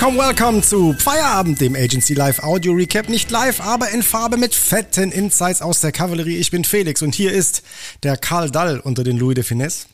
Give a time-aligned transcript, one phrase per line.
[0.00, 3.10] Welcome, welcome zu Feierabend, dem Agency Live Audio Recap.
[3.10, 6.38] Nicht live, aber in Farbe mit fetten Insights aus der Kavallerie.
[6.38, 7.62] Ich bin Felix und hier ist
[8.02, 9.88] der Karl Dall unter den Louis de Finesse.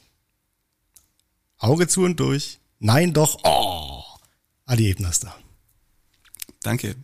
[1.58, 2.60] Auge zu und durch.
[2.78, 3.40] Nein, doch.
[3.42, 4.04] Oh.
[4.64, 5.34] Adi Ebner ist da.
[6.62, 6.94] Danke,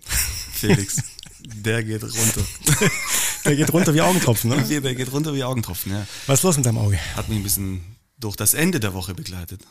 [0.53, 1.03] Felix.
[1.41, 2.43] Der geht runter.
[3.45, 4.81] Der geht runter wie Augentropfen, ne?
[4.81, 6.07] Der geht runter wie Augentropfen, ja.
[6.29, 7.01] Was ist los mit deinem Auge?
[7.17, 9.63] Hat mich ein bisschen durch das Ende der Woche begleitet.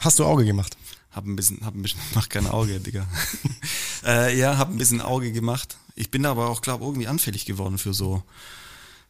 [0.00, 0.76] Hast du Auge gemacht?
[1.10, 3.06] Hab ein bisschen, hab ein bisschen, mach kein Auge, Digga.
[4.04, 5.76] äh, ja, hab ein bisschen Auge gemacht.
[5.94, 8.22] Ich bin aber auch, glaube irgendwie anfällig geworden für so,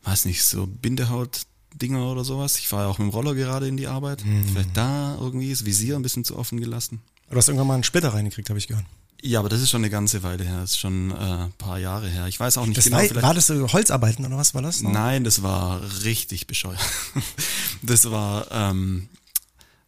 [0.02, 2.59] weiß nicht, so Bindehaut-Dinger oder sowas.
[2.59, 4.24] Ich fahre ja auch mit dem Roller gerade in die Arbeit.
[4.24, 4.45] Mhm.
[4.48, 7.01] Vielleicht da irgendwie das Visier ein bisschen zu offen gelassen.
[7.30, 8.85] Du hast irgendwann mal einen Splitter reingekriegt, habe ich gehört.
[9.23, 10.60] Ja, aber das ist schon eine ganze Weile her.
[10.60, 12.26] Das ist schon äh, ein paar Jahre her.
[12.29, 12.98] Ich weiß auch nicht das genau.
[12.98, 14.82] War, war das so Holzarbeiten oder was war das?
[14.82, 16.80] Nein, das war richtig bescheuert.
[17.82, 19.09] Das war ähm,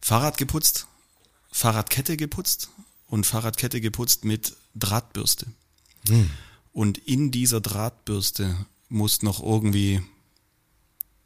[0.07, 0.87] Fahrrad geputzt,
[1.51, 2.69] Fahrradkette geputzt
[3.07, 5.47] und Fahrradkette geputzt mit Drahtbürste.
[6.07, 6.29] Hm.
[6.71, 8.55] Und in dieser Drahtbürste
[8.87, 10.01] muss noch irgendwie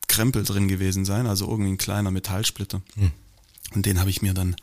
[0.08, 2.82] Krempel drin gewesen sein, also irgendwie ein kleiner Metallsplitter.
[2.96, 3.12] Hm.
[3.76, 4.56] Und den habe ich mir dann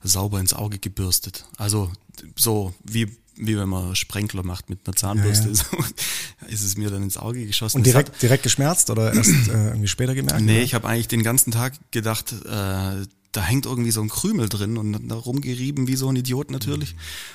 [0.00, 1.44] sauber ins Auge gebürstet.
[1.56, 1.90] Also
[2.36, 5.64] so wie wie wenn man Sprenkler macht mit einer Zahnbürste, ja, ja.
[5.70, 7.78] so ist es mir dann ins Auge geschossen.
[7.78, 10.40] Und direkt, hat, direkt geschmerzt oder erst äh, irgendwie später gemerkt?
[10.40, 10.62] Nee, oder?
[10.62, 13.04] ich habe eigentlich den ganzen Tag gedacht, äh,
[13.36, 16.94] da hängt irgendwie so ein Krümel drin und da rumgerieben wie so ein Idiot natürlich.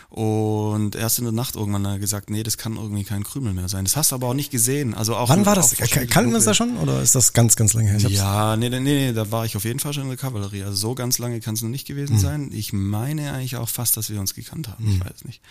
[0.09, 3.53] Und erst in der Nacht irgendwann hat er gesagt, nee, das kann irgendwie kein Krümel
[3.53, 3.85] mehr sein.
[3.85, 4.93] Das hast du aber auch nicht gesehen.
[4.93, 5.75] Also auch Wann war das?
[5.75, 7.99] Kannten wir es da schon oder ist das ganz, ganz lange her?
[8.09, 10.63] Ja, nee, nee, nee, da war ich auf jeden Fall schon in der Kavallerie.
[10.63, 12.19] Also so ganz lange kann es noch nicht gewesen hm.
[12.19, 12.49] sein.
[12.51, 14.83] Ich meine eigentlich auch fast, dass wir uns gekannt haben.
[14.83, 14.93] Hm.
[14.93, 15.41] Ich weiß nicht.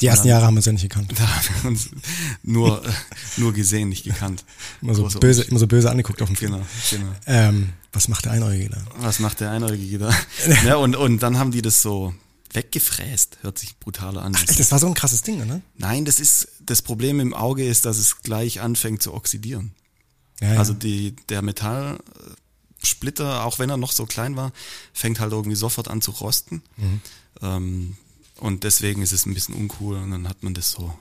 [0.00, 1.12] Die ersten dann, Jahre haben wir uns ja nicht gekannt.
[1.16, 1.90] Da haben wir uns
[2.42, 2.82] nur,
[3.36, 4.44] nur gesehen, nicht gekannt.
[4.82, 6.52] Immer so, böse, immer so böse angeguckt auf dem Film.
[6.52, 7.12] Genau, genau.
[7.26, 8.82] Ähm, was macht der Einäugige da?
[8.98, 10.14] Was macht der Einäugige da?
[10.64, 12.14] ja, und, und dann haben die das so
[12.52, 13.38] weggefräst.
[13.42, 14.34] Hört sich brutaler an.
[14.36, 15.62] Ach, das war so ein krasses Ding, ne?
[15.76, 19.72] Nein, das ist, das Problem im Auge ist, dass es gleich anfängt zu oxidieren.
[20.40, 20.58] Ja, ja.
[20.58, 24.52] Also die, der Metallsplitter, auch wenn er noch so klein war,
[24.92, 26.62] fängt halt irgendwie sofort an zu rosten.
[26.76, 27.00] Mhm.
[27.42, 27.96] Ähm,
[28.36, 30.94] und deswegen ist es ein bisschen uncool und dann hat man das so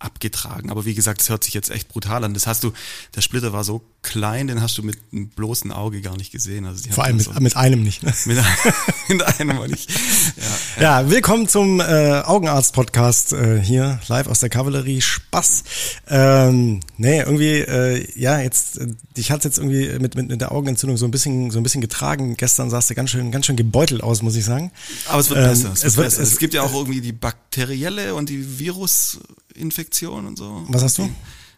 [0.00, 0.70] abgetragen.
[0.70, 2.34] Aber wie gesagt, es hört sich jetzt echt brutal an.
[2.34, 2.72] Das hast du,
[3.14, 6.64] der Splitter war so klein, den hast du mit einem bloßen Auge gar nicht gesehen.
[6.64, 8.02] Also Vor allem mit, so mit, einem nicht.
[8.02, 8.12] Ne?
[8.24, 8.38] Mit,
[9.08, 9.90] mit einem nicht.
[9.90, 11.02] Ja, ja.
[11.02, 15.02] ja willkommen zum äh, Augenarzt-Podcast äh, hier, live aus der Kavallerie.
[15.02, 15.64] Spaß.
[16.08, 18.86] Ähm, nee, irgendwie, äh, ja, jetzt, äh,
[19.16, 21.82] dich hat's jetzt irgendwie mit, mit, mit der Augenentzündung so ein bisschen, so ein bisschen
[21.82, 22.36] getragen.
[22.36, 24.72] Gestern sahst du ganz schön, ganz schön gebeutelt aus, muss ich sagen.
[25.08, 25.72] Aber es wird ähm, besser.
[25.74, 26.22] Es, wird es, besser.
[26.22, 29.20] Es, es gibt ja auch irgendwie die bakterielle und die Virus
[29.60, 30.64] Infektion und so.
[30.68, 31.08] Was hast du?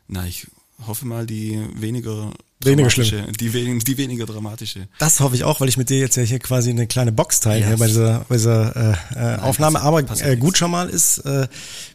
[0.09, 0.47] Na, ich
[0.87, 2.33] hoffe mal die weniger
[2.65, 3.33] weniger schlimm.
[3.33, 4.89] Die, die weniger dramatische.
[4.99, 7.41] Das hoffe ich auch, weil ich mit dir jetzt ja hier quasi eine kleine Box
[7.41, 7.69] teile yes.
[7.69, 8.77] hier bei dieser, bei dieser
[9.15, 9.81] äh, äh, Aufnahme.
[9.81, 11.49] Aber äh, gut schon mal ist, äh,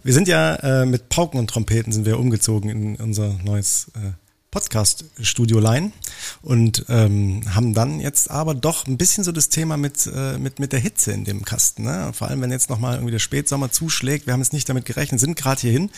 [0.03, 4.11] wir sind ja äh, mit Pauken und Trompeten sind wir umgezogen in unser neues äh,
[4.57, 5.91] Podcast-Studio Line
[6.41, 10.57] und ähm, haben dann jetzt aber doch ein bisschen so das Thema mit, äh, mit,
[10.57, 11.83] mit der Hitze in dem Kasten.
[11.83, 12.11] Ne?
[12.11, 14.25] Vor allem, wenn jetzt nochmal irgendwie der Spätsommer zuschlägt.
[14.25, 15.91] Wir haben jetzt nicht damit gerechnet, sind gerade hierhin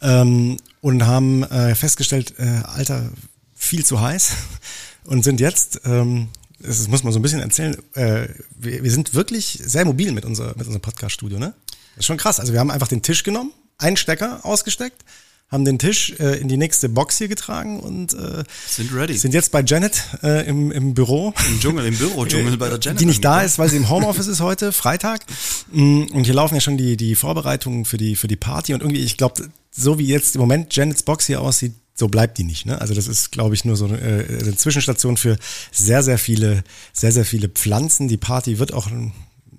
[0.00, 3.10] ähm, und haben äh, festgestellt, äh, Alter,
[3.56, 4.34] viel zu heiß
[5.04, 6.28] und sind jetzt, ähm,
[6.60, 10.24] das muss man so ein bisschen erzählen, äh, wir, wir sind wirklich sehr mobil mit,
[10.24, 11.40] unser, mit unserem Podcast-Studio.
[11.40, 11.52] Ne?
[11.96, 12.38] Das ist schon krass.
[12.38, 15.04] Also wir haben einfach den Tisch genommen, einen Stecker ausgesteckt,
[15.50, 19.16] haben den Tisch äh, in die nächste Box hier getragen und äh, sind ready.
[19.16, 21.32] Sind jetzt bei Janet äh, im, im Büro.
[21.48, 23.00] Im Dschungel, im Büro-Dschungel bei der Janet.
[23.00, 25.24] Die nicht da ist, weil sie im Homeoffice ist heute, Freitag.
[25.72, 28.74] Mm, und hier laufen ja schon die, die Vorbereitungen für die, für die Party.
[28.74, 32.36] Und irgendwie, ich glaube, so wie jetzt im Moment Janets Box hier aussieht, so bleibt
[32.36, 32.66] die nicht.
[32.66, 32.78] Ne?
[32.78, 35.38] Also das ist, glaube ich, nur so eine, äh, eine Zwischenstation für
[35.72, 38.06] sehr, sehr viele, sehr, sehr viele Pflanzen.
[38.06, 38.88] Die Party wird auch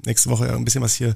[0.05, 1.15] nächste Woche ein bisschen was hier,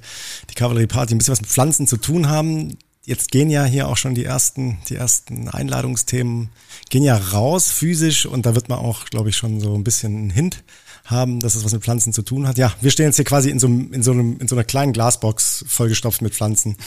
[0.50, 3.88] die Kavallerie Party, ein bisschen was mit Pflanzen zu tun haben jetzt gehen ja hier
[3.88, 6.50] auch schon die ersten, die ersten Einladungsthemen,
[6.90, 10.16] gehen ja raus physisch und da wird man auch, glaube ich, schon so ein bisschen
[10.16, 10.64] einen Hint
[11.06, 12.58] haben, dass es was mit Pflanzen zu tun hat.
[12.58, 14.94] Ja, wir stehen jetzt hier quasi in so, in so, einem, in so einer kleinen
[14.94, 16.78] Glasbox vollgestopft mit Pflanzen.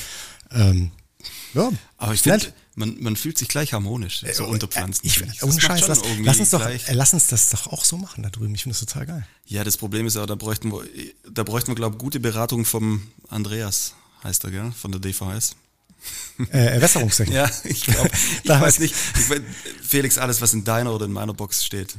[0.50, 0.90] Ähm,
[1.52, 5.06] ja, aber ich finde, man, man fühlt sich gleich harmonisch, so äh, unter Pflanzen.
[5.06, 7.96] Ich, ich, ohne Scheiß, lass, lass, uns doch, äh, lass uns das doch auch so
[7.96, 8.54] machen da drüben.
[8.54, 9.26] Ich finde das total geil.
[9.46, 10.84] Ja, das Problem ist ja, da bräuchten wir,
[11.30, 15.56] da bräuchten wir, glaube ich, gute Beratung vom Andreas, heißt er, gell, von der DVS.
[16.50, 17.36] Äh, Wässerungstechnik.
[17.36, 18.10] ja, ich glaube,
[18.42, 18.94] ich weiß nicht.
[18.94, 19.40] Ich,
[19.82, 21.96] Felix, alles, was in deiner oder in meiner Box steht,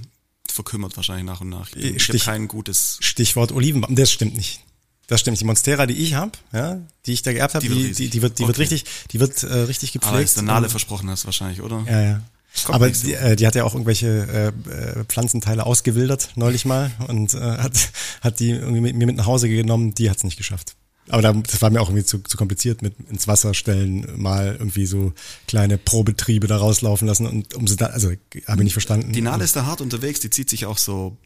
[0.51, 1.71] verkümmert wahrscheinlich nach und nach.
[1.75, 2.97] Ich, Stich, kein gutes.
[3.01, 3.95] Stichwort Olivenbaum.
[3.95, 4.61] Das stimmt nicht.
[5.07, 5.41] Das stimmt nicht.
[5.41, 8.21] Die Monstera, die ich habe, ja, die ich da geerbt habe, die, die, die, die,
[8.21, 8.49] wird, die okay.
[8.49, 10.13] wird richtig, die wird äh, richtig gepflegt.
[10.13, 11.83] Aber ist der Nale versprochen hast wahrscheinlich, oder?
[11.87, 12.21] Ja, ja.
[12.65, 17.33] Aber die, äh, die hat ja auch irgendwelche äh, äh, Pflanzenteile ausgewildert neulich mal und
[17.33, 17.89] äh, hat,
[18.21, 19.93] hat die irgendwie mit, mir mit nach Hause genommen.
[19.93, 20.75] Die hat's nicht geschafft.
[21.09, 24.85] Aber das war mir auch irgendwie zu, zu kompliziert mit ins Wasser stellen, mal irgendwie
[24.85, 25.13] so
[25.47, 29.13] kleine Probetriebe da rauslaufen lassen und um sie dann, also habe ich nicht verstanden.
[29.13, 31.17] Die Nale ist da hart unterwegs, die zieht sich auch so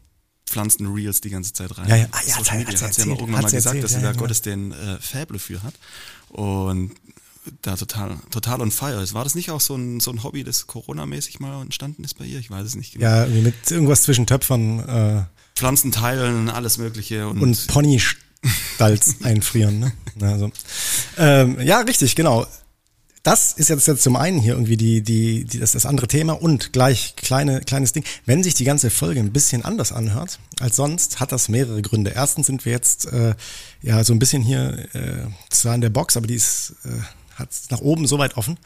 [0.46, 1.88] Pflanzen-Reels die ganze Zeit rein.
[1.88, 3.96] Ja, ja, ah, ja, Social Media hat sie ja irgendwann mal gesagt, erzählt, dass sie
[3.96, 5.74] ja, da ja, Gottes den äh, Faible für hat.
[6.28, 6.92] Und
[7.62, 9.14] da total, total on fire ist.
[9.14, 12.24] War das nicht auch so ein, so ein Hobby, das Corona-mäßig mal entstanden ist bei
[12.24, 12.38] ihr?
[12.38, 13.04] Ich weiß es nicht genau.
[13.04, 14.78] Ja, mit irgendwas zwischen Töpfern.
[14.80, 15.24] Äh,
[15.54, 17.28] Pflanzenteilen, alles Mögliche.
[17.28, 18.00] Und, und Pony
[18.74, 19.78] Stalz einfrieren.
[19.78, 19.92] Ne?
[20.20, 20.50] Also,
[21.18, 22.46] ähm, ja, richtig, genau.
[23.22, 26.32] Das ist jetzt, jetzt zum einen hier irgendwie die, die, die, das, das andere Thema
[26.32, 28.02] und gleich kleine, kleines Ding.
[28.26, 32.10] Wenn sich die ganze Folge ein bisschen anders anhört als sonst, hat das mehrere Gründe.
[32.10, 33.34] Erstens sind wir jetzt äh,
[33.80, 36.88] ja so ein bisschen hier äh, zwar in der Box, aber die ist äh,
[37.36, 38.58] hat nach oben so weit offen,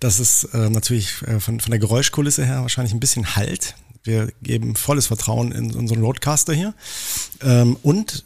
[0.00, 3.74] dass es äh, natürlich äh, von, von der Geräuschkulisse her wahrscheinlich ein bisschen halt.
[4.06, 6.74] Wir geben volles Vertrauen in unseren Roadcaster hier.
[7.42, 8.24] Ähm, und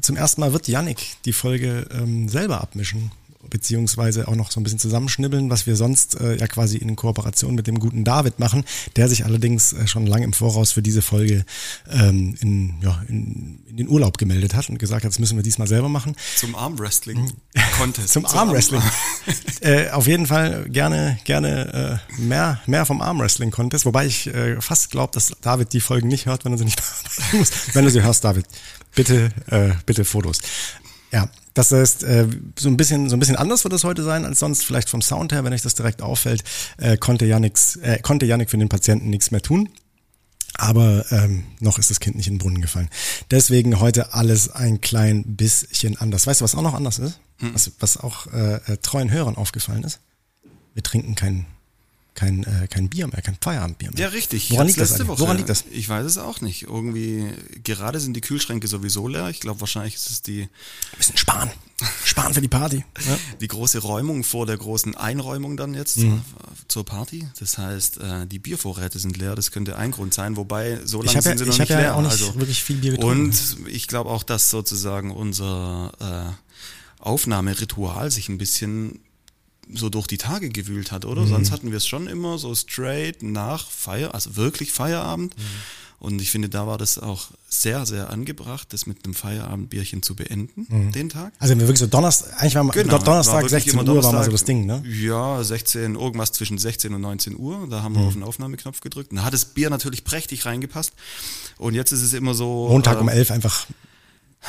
[0.00, 3.10] zum ersten Mal wird Yannick die Folge ähm, selber abmischen
[3.50, 7.54] beziehungsweise auch noch so ein bisschen zusammenschnibbeln, was wir sonst äh, ja quasi in Kooperation
[7.54, 8.64] mit dem guten David machen,
[8.96, 11.44] der sich allerdings äh, schon lange im Voraus für diese Folge
[11.90, 15.42] ähm, in, ja, in, in den Urlaub gemeldet hat und gesagt hat, das müssen wir
[15.42, 16.14] diesmal selber machen.
[16.36, 17.32] Zum Armwrestling
[17.78, 18.08] Contest.
[18.12, 18.82] Zum, Zum Armwrestling.
[19.60, 24.60] äh, auf jeden Fall gerne, gerne äh, mehr, mehr vom Armwrestling Contest, wobei ich äh,
[24.60, 26.82] fast glaube, dass David die Folgen nicht hört, wenn er sie nicht
[27.32, 27.50] muss.
[27.74, 28.46] Wenn du sie hörst, David,
[28.94, 30.38] bitte, äh, bitte Fotos.
[31.12, 32.26] Ja, das heißt, äh,
[32.58, 35.02] so ein bisschen, so ein bisschen anders wird es heute sein als sonst, vielleicht vom
[35.02, 36.44] Sound her, wenn euch das direkt auffällt,
[36.78, 39.68] äh, konnte Janik, äh, konnte Janik für den Patienten nichts mehr tun.
[40.54, 42.90] Aber ähm, noch ist das Kind nicht in den Brunnen gefallen.
[43.30, 46.26] Deswegen heute alles ein klein bisschen anders.
[46.26, 47.20] Weißt du, was auch noch anders ist?
[47.38, 47.54] Hm.
[47.54, 50.00] Was, was auch äh, äh treuen Hörern aufgefallen ist?
[50.74, 51.46] Wir trinken kein
[52.14, 54.00] kein, äh, kein Bier mehr, kein Feierabendbier mehr.
[54.00, 54.50] Ja, richtig.
[54.50, 55.64] Woran liegt, das Woche, Woran liegt das?
[55.70, 56.64] Ich weiß es auch nicht.
[56.64, 57.30] Irgendwie,
[57.64, 59.28] gerade sind die Kühlschränke sowieso leer.
[59.30, 60.42] Ich glaube, wahrscheinlich ist es die.
[60.42, 61.50] Ein bisschen sparen.
[62.04, 62.84] Sparen für die Party.
[63.04, 63.18] Ja.
[63.40, 66.22] Die große Räumung vor der großen Einräumung dann jetzt mhm.
[66.68, 67.26] zur Party.
[67.40, 69.34] Das heißt, äh, die Biervorräte sind leer.
[69.34, 70.36] Das könnte ein Grund sein.
[70.36, 71.96] Wobei, so lange sind ja, sie noch nicht ja leer.
[71.96, 73.24] Auch nicht also, wirklich viel Bier getrunken.
[73.24, 75.92] Und ich glaube auch, dass sozusagen unser
[76.38, 79.00] äh, Aufnahmeritual sich ein bisschen
[79.74, 81.22] so durch die Tage gewühlt hat, oder?
[81.22, 81.28] Mhm.
[81.28, 85.36] Sonst hatten wir es schon immer so straight nach Feier, also wirklich Feierabend.
[85.36, 85.42] Mhm.
[86.02, 90.16] Und ich finde, da war das auch sehr, sehr angebracht, das mit einem Feierabendbierchen zu
[90.16, 90.90] beenden, mhm.
[90.90, 91.32] den Tag.
[91.38, 94.24] Also wir wirklich so Donnerstag, eigentlich war genau, Donnerstag, war 16 Uhr Donnerstag, war mal
[94.24, 94.82] so das Ding, ne?
[94.84, 97.68] Ja, 16, irgendwas zwischen 16 und 19 Uhr.
[97.70, 98.08] Da haben wir mhm.
[98.08, 99.12] auf den Aufnahmeknopf gedrückt.
[99.12, 100.92] Da hat das Bier natürlich prächtig reingepasst.
[101.56, 102.66] Und jetzt ist es immer so.
[102.68, 103.68] Montag äh, um 11 einfach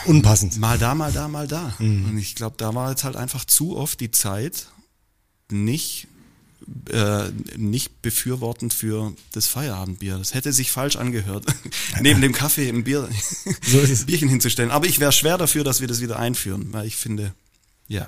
[0.06, 0.58] unpassend.
[0.58, 1.74] Mal da, mal da, mal da.
[1.78, 2.06] Mhm.
[2.10, 4.68] Und ich glaube, da war jetzt halt einfach zu oft die Zeit,
[5.54, 6.08] nicht
[6.92, 10.18] äh, nicht befürwortend für das Feierabendbier.
[10.18, 11.46] Das hätte sich falsch angehört,
[12.02, 13.10] neben dem Kaffee ein Bier,
[13.66, 14.72] so Bierchen hinzustellen.
[14.72, 17.34] Aber ich wäre schwer dafür, dass wir das wieder einführen, weil ich finde,
[17.88, 18.08] ja.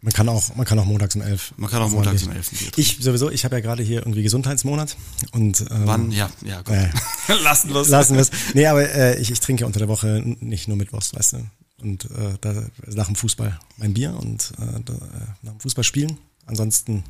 [0.00, 1.54] Man kann auch, man kann auch montags um elf.
[1.56, 2.50] Man kann auch montags um elf.
[2.76, 4.96] Ich sowieso, ich habe ja gerade hier irgendwie Gesundheitsmonat
[5.30, 6.10] und ähm, wann?
[6.10, 6.74] Ja, ja, gut.
[6.74, 6.90] Äh,
[7.42, 7.88] lassen wir es.
[7.88, 8.30] Lassen wir es.
[8.54, 11.46] Nee, aber äh, ich, ich trinke unter der Woche nicht nur Mittwochs, weißt du.
[11.82, 14.98] Und äh, da, nach dem Fußball mein Bier und äh, da, äh,
[15.42, 17.04] nach dem Fußball spielen Ansonsten,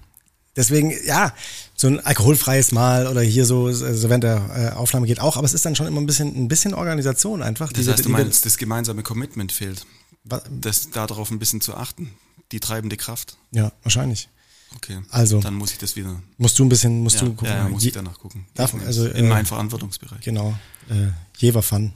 [0.56, 1.34] deswegen, ja,
[1.74, 5.44] so ein alkoholfreies Mal oder hier so, so während der äh, Aufnahme geht auch, aber
[5.44, 7.72] es ist dann schon immer ein bisschen, ein bisschen Organisation einfach.
[7.72, 9.86] Das heißt, du meinst, das gemeinsame Commitment fehlt.
[10.24, 12.12] Das, darauf ein bisschen zu achten.
[12.52, 13.38] Die treibende Kraft.
[13.50, 14.28] Ja, wahrscheinlich.
[14.76, 15.00] Okay.
[15.10, 15.40] Also.
[15.40, 16.22] Dann muss ich das wieder.
[16.38, 17.48] Musst du ein bisschen, musst ja, du gucken.
[17.48, 18.46] Ja, ja muss ich danach gucken.
[18.54, 20.20] Darf, also, in äh, meinen Verantwortungsbereich.
[20.20, 20.56] Genau.
[20.88, 21.92] Äh, Jever Fun.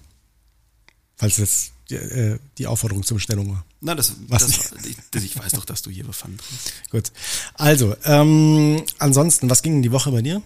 [1.16, 3.64] Falls jetzt die, äh, die Aufforderung zur Bestellung war.
[3.86, 4.74] Na, das, Was das,
[5.12, 6.90] das, ich weiß doch, dass du Fun trinkst.
[6.90, 7.12] Gut.
[7.54, 10.42] Also, ähm, ansonsten, was ging in die Woche bei dir?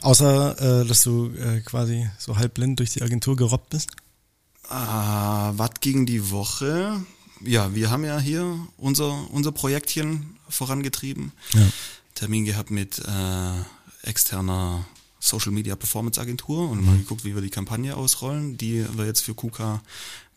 [0.00, 3.90] Außer, äh, dass du äh, quasi so halb blind durch die Agentur gerobbt bist?
[4.68, 7.04] Ah, was ging die Woche?
[7.44, 11.32] Ja, wir haben ja hier unser, unser Projektchen vorangetrieben.
[11.54, 11.66] Ja.
[12.14, 14.86] Termin gehabt mit äh, externer
[15.18, 16.86] Social Media Performance Agentur und mhm.
[16.86, 19.82] mal geguckt, wie wir die Kampagne ausrollen, die wir jetzt für KUKA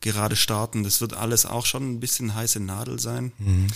[0.05, 0.83] gerade starten.
[0.83, 3.67] Das wird alles auch schon ein bisschen heiße Nadel sein, mhm.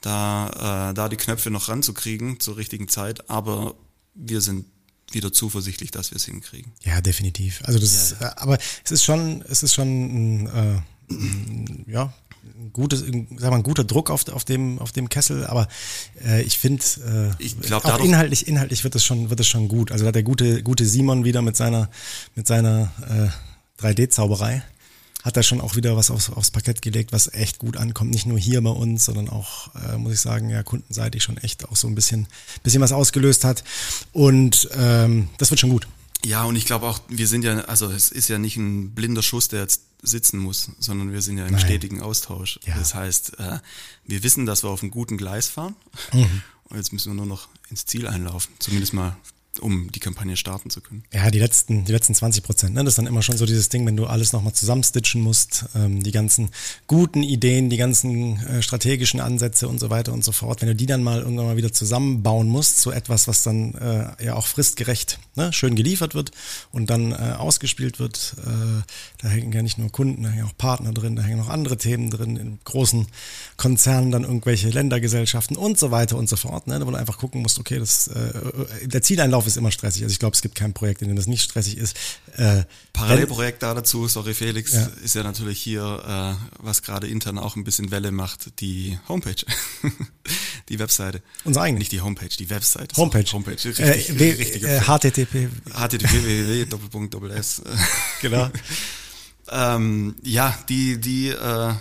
[0.00, 3.30] da, äh, da die Knöpfe noch ranzukriegen zur richtigen Zeit.
[3.30, 3.74] Aber
[4.14, 4.66] wir sind
[5.10, 6.72] wieder zuversichtlich, dass wir es hinkriegen.
[6.82, 7.62] Ja, definitiv.
[7.64, 8.32] Also das, ja, ist, ja.
[8.36, 12.12] aber es ist schon, es ist schon, äh, ja,
[12.58, 13.00] ein gutes,
[13.36, 15.68] sag mal, ein guter Druck auf, auf dem auf dem Kessel, aber
[16.24, 16.82] äh, ich finde,
[17.38, 19.92] äh, ich glaub, auch inhaltlich inhaltlich wird es schon wird es schon gut.
[19.92, 21.90] Also da hat der gute gute Simon wieder mit seiner
[22.34, 24.62] mit seiner äh, 3D-Zauberei
[25.24, 28.10] hat er schon auch wieder was aufs, aufs Parkett gelegt, was echt gut ankommt.
[28.10, 31.68] Nicht nur hier bei uns, sondern auch, äh, muss ich sagen, ja, kundenseitig schon echt
[31.68, 32.28] auch so ein bisschen,
[32.62, 33.64] bisschen was ausgelöst hat.
[34.12, 35.88] Und ähm, das wird schon gut.
[36.24, 39.22] Ja, und ich glaube auch, wir sind ja, also es ist ja nicht ein blinder
[39.22, 41.60] Schuss, der jetzt sitzen muss, sondern wir sind ja im Nein.
[41.60, 42.60] stetigen Austausch.
[42.64, 42.76] Ja.
[42.76, 43.58] Das heißt, äh,
[44.06, 45.76] wir wissen, dass wir auf einem guten Gleis fahren.
[46.12, 46.42] Mhm.
[46.64, 48.52] Und jetzt müssen wir nur noch ins Ziel einlaufen.
[48.58, 49.16] Zumindest mal
[49.60, 51.04] um die Kampagne starten zu können.
[51.12, 52.84] Ja, die letzten, die letzten 20 Prozent, ne?
[52.84, 56.02] das ist dann immer schon so dieses Ding, wenn du alles nochmal zusammenstitchen musst, ähm,
[56.02, 56.50] die ganzen
[56.86, 60.74] guten Ideen, die ganzen äh, strategischen Ansätze und so weiter und so fort, wenn du
[60.74, 64.46] die dann mal irgendwann mal wieder zusammenbauen musst zu etwas, was dann äh, ja auch
[64.46, 65.52] fristgerecht ne?
[65.52, 66.30] schön geliefert wird
[66.72, 68.82] und dann äh, ausgespielt wird, äh,
[69.22, 71.76] da hängen ja nicht nur Kunden, da hängen auch Partner drin, da hängen noch andere
[71.76, 73.06] Themen drin, in großen
[73.56, 76.80] Konzernen dann irgendwelche Ländergesellschaften und so weiter und so fort, ne?
[76.86, 78.32] wo du einfach gucken musst, okay, das, äh,
[78.86, 80.02] der Zieleinlauf ist immer stressig.
[80.02, 81.96] Also ich glaube, es gibt kein Projekt, in dem das nicht stressig ist.
[82.36, 84.88] Äh, Parallelprojekt da dazu, sorry Felix, ja.
[85.02, 89.44] ist ja natürlich hier, äh, was gerade intern auch ein bisschen Welle macht, die Homepage.
[90.68, 91.22] die Webseite.
[91.44, 91.80] Unser eigenes.
[91.80, 92.96] Nicht die Homepage, die Webseite.
[92.96, 93.24] Homepage.
[93.26, 93.52] So, Homepage.
[93.64, 95.48] Richtig, äh, w, richtig äh, HTTP.
[95.72, 96.12] HTTP
[96.70, 97.62] www.s.
[98.20, 98.50] genau.
[99.50, 101.74] ähm, ja, die, die äh,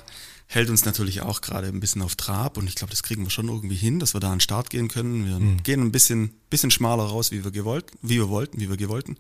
[0.47, 3.29] hält uns natürlich auch gerade ein bisschen auf Trab und ich glaube, das kriegen wir
[3.29, 5.25] schon irgendwie hin, dass wir da an den Start gehen können.
[5.25, 5.63] Wir mhm.
[5.63, 9.17] gehen ein bisschen, bisschen schmaler raus, wie wir gewollt, wie wir wollten, wie wir gewollten.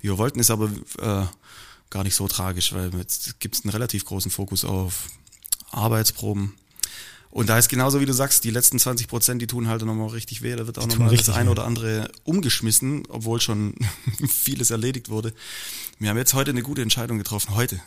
[0.00, 1.26] Wie wir wollten ist aber äh,
[1.90, 5.08] gar nicht so tragisch, weil jetzt gibt es einen relativ großen Fokus auf
[5.70, 6.54] Arbeitsproben.
[7.32, 10.08] Und da ist genauso wie du sagst, die letzten 20 Prozent, die tun halt nochmal
[10.08, 10.56] richtig weh.
[10.56, 13.74] Da wird auch nochmal das eine oder andere umgeschmissen, obwohl schon
[14.28, 15.32] vieles erledigt wurde.
[16.00, 17.54] Wir haben jetzt heute eine gute Entscheidung getroffen.
[17.54, 17.80] Heute.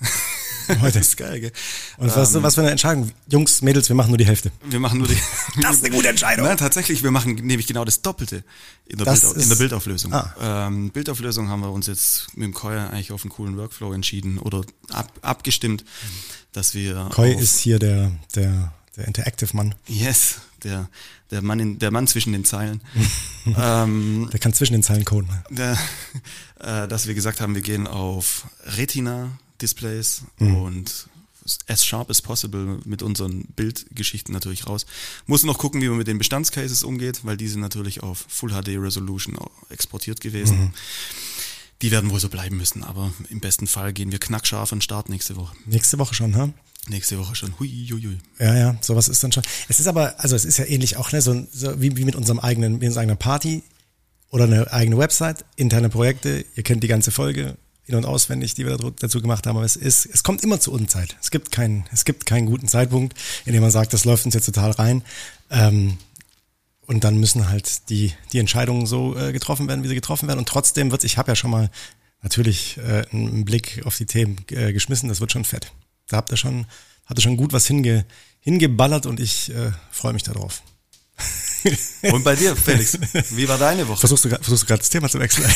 [0.79, 0.81] Heute.
[0.99, 1.51] das ist geil, gell?
[1.97, 3.11] Und was, ähm, was für eine Entscheidung?
[3.27, 4.51] Jungs, Mädels, wir machen nur die Hälfte.
[4.63, 5.17] Wir machen nur die.
[5.61, 6.45] das ist eine gute Entscheidung.
[6.45, 8.45] Nein, tatsächlich, wir machen nämlich genau das Doppelte
[8.85, 10.13] in der, Bild, in der Bildauflösung.
[10.13, 10.67] Ah.
[10.67, 14.37] Ähm, Bildauflösung haben wir uns jetzt mit dem Koi eigentlich auf einen coolen Workflow entschieden
[14.37, 15.83] oder ab, abgestimmt,
[16.53, 17.09] dass wir.
[17.11, 19.75] Koi ist hier der, der, der Interactive-Mann.
[19.87, 20.89] Yes, der,
[21.31, 22.81] der, Mann in, der Mann zwischen den Zeilen.
[23.57, 25.29] ähm, der kann zwischen den Zeilen coden.
[25.49, 25.77] Der,
[26.59, 30.55] äh, dass wir gesagt haben, wir gehen auf Retina Displays mhm.
[30.57, 31.07] und
[31.67, 34.85] as sharp as possible mit unseren Bildgeschichten natürlich raus.
[35.25, 38.51] Muss noch gucken, wie man mit den Bestandscases umgeht, weil die sind natürlich auf Full
[38.51, 39.37] HD Resolution
[39.69, 40.59] exportiert gewesen.
[40.59, 40.73] Mhm.
[41.81, 44.83] Die werden wohl so bleiben müssen, aber im besten Fall gehen wir knackscharf an den
[44.83, 45.53] Start nächste Woche.
[45.65, 46.49] Nächste Woche schon, ha?
[46.89, 47.57] Nächste Woche schon.
[47.59, 48.17] Hui, hui, hui.
[48.39, 49.43] Ja, ja, sowas ist dann schon.
[49.69, 52.15] Es ist aber, also es ist ja ähnlich auch, ne, so, so wie, wie mit
[52.15, 53.63] unserem eigenen, mit unserer eigenen Party
[54.31, 58.65] oder eine eigene Website, interne Projekte, ihr kennt die ganze Folge, in- und auswendig, die
[58.65, 59.57] wir dazu gemacht haben.
[59.57, 61.17] Aber es ist, es kommt immer zu Unzeit.
[61.21, 64.33] Es gibt keinen, es gibt keinen guten Zeitpunkt, in dem man sagt, das läuft uns
[64.33, 65.03] jetzt total rein.
[65.49, 65.97] Ähm,
[66.85, 70.39] und dann müssen halt die, die Entscheidungen so äh, getroffen werden, wie sie getroffen werden.
[70.39, 71.69] Und trotzdem wird, ich habe ja schon mal
[72.21, 75.71] natürlich äh, einen Blick auf die Themen äh, geschmissen, das wird schon fett.
[76.13, 76.67] Da habt ihr schon,
[77.07, 78.05] hatte schon gut was hinge,
[78.39, 80.61] hingeballert und ich äh, freue mich darauf.
[82.03, 82.99] Und bei dir, Felix,
[83.31, 83.97] wie war deine Woche?
[83.97, 85.49] Versuchst du, versuchst du gerade das Thema zu wechseln?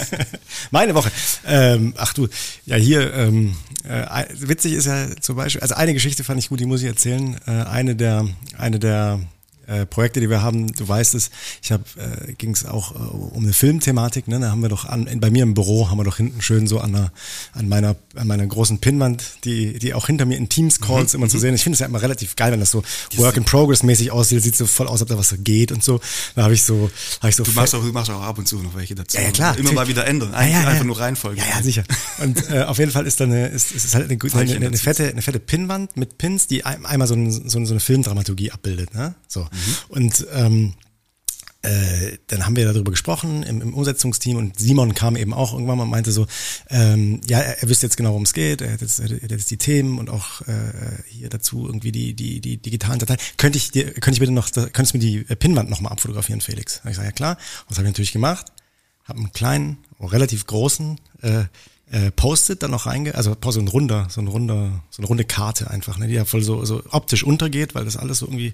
[0.70, 1.10] Meine Woche.
[1.46, 2.28] Ähm, ach du,
[2.66, 6.60] ja hier, ähm, äh, witzig ist ja zum Beispiel, also eine Geschichte fand ich gut,
[6.60, 7.40] die muss ich erzählen.
[7.46, 8.28] Äh, eine der,
[8.58, 9.20] eine der
[9.68, 11.30] äh, Projekte, die wir haben, du weißt es,
[11.62, 14.40] ich habe, äh, ging es auch äh, um eine Filmthematik, ne?
[14.40, 16.66] Da haben wir doch an, in, bei mir im Büro haben wir doch hinten schön
[16.66, 17.12] so an, der,
[17.52, 21.20] an meiner an meiner großen Pinnwand, die die auch hinter mir in Teams Calls mhm.
[21.20, 21.40] immer zu mhm.
[21.40, 21.54] sehen.
[21.54, 22.82] Ich finde es ja immer relativ geil, wenn das so
[23.16, 25.84] Work in Progress mäßig aussieht, sieht so voll aus, ob da was so geht und
[25.84, 26.00] so.
[26.34, 27.42] Da habe ich so, habe ich so.
[27.44, 29.18] Du machst auch, du machst auch ab und zu noch welche dazu.
[29.18, 29.58] Ja, ja klar.
[29.58, 30.66] Immer mal wieder ändern, ja, ja.
[30.66, 31.40] einfach nur Reihenfolge.
[31.40, 31.84] Ja, ja, sicher.
[32.22, 34.76] Und äh, auf jeden Fall ist da eine, ist, ist halt eine, eine, eine, eine
[34.78, 38.94] fette, eine fette Pinnwand mit Pins, die einmal so, ein, so, so eine Filmdramaturgie abbildet,
[38.94, 39.14] ne?
[39.26, 39.46] So.
[39.58, 39.94] Mhm.
[39.94, 40.74] Und ähm,
[41.62, 45.78] äh, dann haben wir darüber gesprochen im, im Umsetzungsteam und Simon kam eben auch irgendwann
[45.78, 46.26] mal und meinte so,
[46.70, 49.30] ähm, ja, er, er wüsste jetzt genau, worum es geht, er hat jetzt, er hat
[49.30, 53.18] jetzt die Themen und auch äh, hier dazu irgendwie die, die, die digitalen Dateien.
[53.38, 56.80] Könnte ich dir, könnte ich bitte noch, könntest du mir die Pinnwand nochmal abfotografieren, Felix?
[56.88, 57.32] ich sage, ja klar.
[57.32, 58.46] Und das habe ich natürlich gemacht.
[59.04, 61.44] Habe einen kleinen, relativ großen äh,
[61.90, 65.24] äh, Post-it dann noch reinge, also so ein runder, so ein runder, so eine runde
[65.24, 68.52] Karte einfach, ne, die ja voll so, so optisch untergeht, weil das alles so irgendwie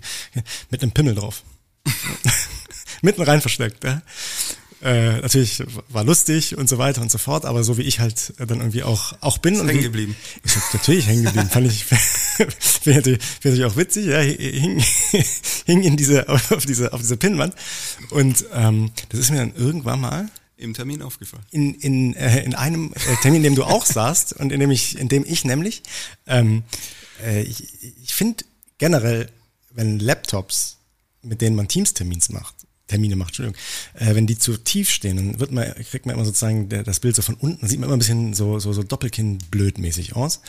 [0.70, 1.42] mit einem Pimmel drauf.
[3.02, 3.84] Mitten rein versteckt.
[3.84, 4.02] Ja.
[4.82, 8.34] Äh, natürlich war lustig und so weiter und so fort, aber so wie ich halt
[8.38, 9.54] dann irgendwie auch auch bin.
[9.54, 10.16] Ist und hängen geblieben.
[10.42, 11.48] Ist natürlich hängen geblieben.
[11.48, 11.84] Fand ich
[12.58, 14.06] finde natürlich, find natürlich auch witzig.
[14.06, 14.84] Ja, hing,
[15.64, 17.54] hing in diese auf diese auf diese Pinnwand
[18.10, 20.28] und ähm, das ist mir dann irgendwann mal
[20.64, 21.44] im Termin aufgefallen.
[21.50, 24.71] In, in, äh, in einem äh, Termin, in dem du auch saßt und in dem
[24.71, 25.83] ich, in dem ich nämlich,
[26.26, 26.64] ähm,
[27.25, 28.44] äh, ich, ich finde
[28.78, 29.30] generell,
[29.71, 30.78] wenn Laptops
[31.25, 32.54] mit denen man Teams-Termins macht,
[32.86, 33.58] Termine macht, Entschuldigung,
[33.94, 37.00] äh, wenn die zu tief stehen, dann wird man, kriegt man immer sozusagen der, das
[37.00, 40.40] Bild so von unten, sieht man immer ein bisschen so, so, so Doppelkinn-blödmäßig aus.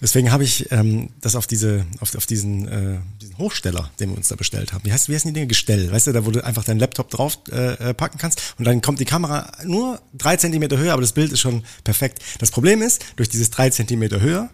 [0.00, 4.16] Deswegen habe ich ähm, das auf diese, auf, auf diesen, äh, diesen Hochsteller, den wir
[4.16, 4.84] uns da bestellt haben.
[4.84, 5.48] Wie heißt, wie heißen die Dinge?
[5.48, 8.64] Gestell, weißt du, da wo du einfach deinen Laptop drauf äh, äh, packen kannst und
[8.64, 12.22] dann kommt die Kamera nur drei Zentimeter höher, aber das Bild ist schon perfekt.
[12.38, 14.48] Das Problem ist, durch dieses drei Zentimeter höher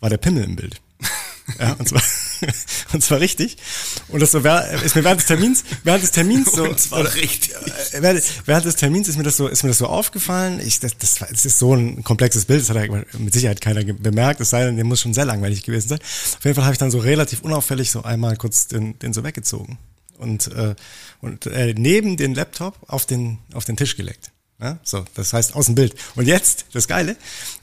[0.00, 0.80] war der Pimmel im Bild.
[1.58, 2.02] Ja, und zwar,
[2.92, 3.58] und zwar richtig.
[4.08, 7.14] Und das so, ist mir während des Termins, während des Termins so, und zwar oder,
[7.14, 7.54] richtig.
[7.92, 10.60] Äh, während, während des Termins ist mir das so, ist mir das so aufgefallen.
[10.60, 13.84] Ich, das, das, das ist so ein komplexes Bild, das hat ja mit Sicherheit keiner
[13.84, 15.98] bemerkt, es sei denn, der muss schon sehr langweilig gewesen sein.
[16.00, 19.22] Auf jeden Fall habe ich dann so relativ unauffällig so einmal kurz den, den so
[19.22, 19.78] weggezogen
[20.18, 20.74] und, äh,
[21.20, 24.30] und äh, neben den Laptop auf den, auf den Tisch gelegt.
[24.60, 25.94] Ja, so, das heißt aus dem Bild.
[26.14, 27.16] Und jetzt, das Geile,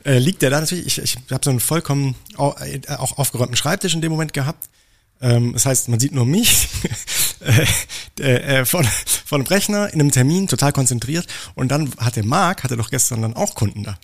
[0.03, 3.55] äh, liegt der da natürlich, ich, ich habe so einen vollkommen auch, äh, auch aufgeräumten
[3.55, 4.69] Schreibtisch in dem Moment gehabt.
[5.21, 6.67] Ähm, das heißt, man sieht nur mich
[8.19, 8.85] äh, äh, von,
[9.25, 11.27] von dem Rechner in einem Termin, total konzentriert.
[11.55, 13.97] Und dann hatte Marc, hatte doch gestern dann auch Kunden da.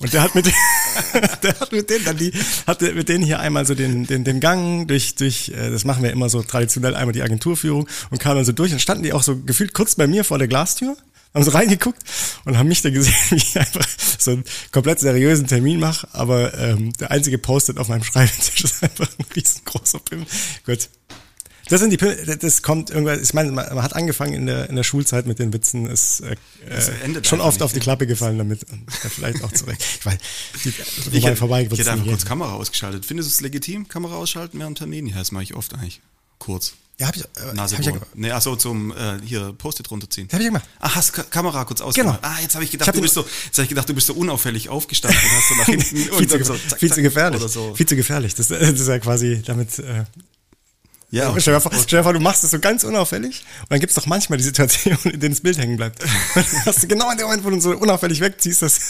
[0.00, 0.46] Und der hat mit,
[1.42, 2.32] der hat mit denen dann die,
[2.66, 6.02] hatte mit denen hier einmal so den, den, den Gang durch, durch, äh, das machen
[6.02, 9.12] wir immer so traditionell einmal die Agenturführung und kam dann so durch und standen die
[9.12, 10.96] auch so gefühlt kurz bei mir vor der Glastür
[11.34, 12.02] haben so reingeguckt
[12.44, 13.86] und haben mich da gesehen, wie ich einfach
[14.18, 18.82] so einen komplett seriösen Termin mache, aber ähm, der einzige Post-it auf meinem Schreibtisch ist
[18.82, 20.26] einfach ein riesengroßer Pimmel.
[20.64, 20.88] Gut.
[21.68, 24.76] Das sind die Pimmel, das kommt irgendwann, ich meine, man hat angefangen in der, in
[24.76, 26.36] der Schulzeit mit den Witzen, ist äh,
[27.22, 29.84] schon oft auf die Klappe gefallen damit und vielleicht auch zurecht.
[29.98, 30.18] Ich weiß,
[30.64, 30.68] die,
[31.18, 33.04] ich, vorbei, vorbei ich hätte einfach kurz Kamera ausgeschaltet.
[33.04, 35.06] Findest du es legitim, Kamera ausschalten während Termin?
[35.06, 36.00] Ja, das mache ich oft eigentlich.
[36.38, 36.72] Kurz.
[37.00, 39.88] Ja, hab ich, äh, Nase hab ich ja nee, ach so, zum äh, hier Post-it
[39.88, 40.26] runterziehen.
[40.32, 40.68] Hab ich ja gemacht.
[40.80, 42.20] Ach, hast Ka Kamera kurz ausgemacht.
[42.20, 42.34] Genau.
[42.34, 43.94] Ah, jetzt habe ich gedacht, ich hab du bist so, jetzt hab ich gedacht, du
[43.94, 47.02] bist so unauffällig aufgestanden und hast so nach hinten viel, zu, so, zack, viel zu
[47.02, 47.40] gefährlich.
[47.40, 47.72] So.
[47.74, 48.34] Viel zu gefährlich.
[48.34, 50.04] Das, das ist ja quasi damit äh,
[51.10, 51.40] ja, okay.
[51.40, 53.90] stell, dir vor, stell dir vor, du machst es so ganz unauffällig und dann gibt
[53.90, 56.04] es doch manchmal die Situation, in denen das Bild hängen bleibt.
[56.66, 58.80] hast du genau in dem Moment, wo du so unauffällig wegziehst, das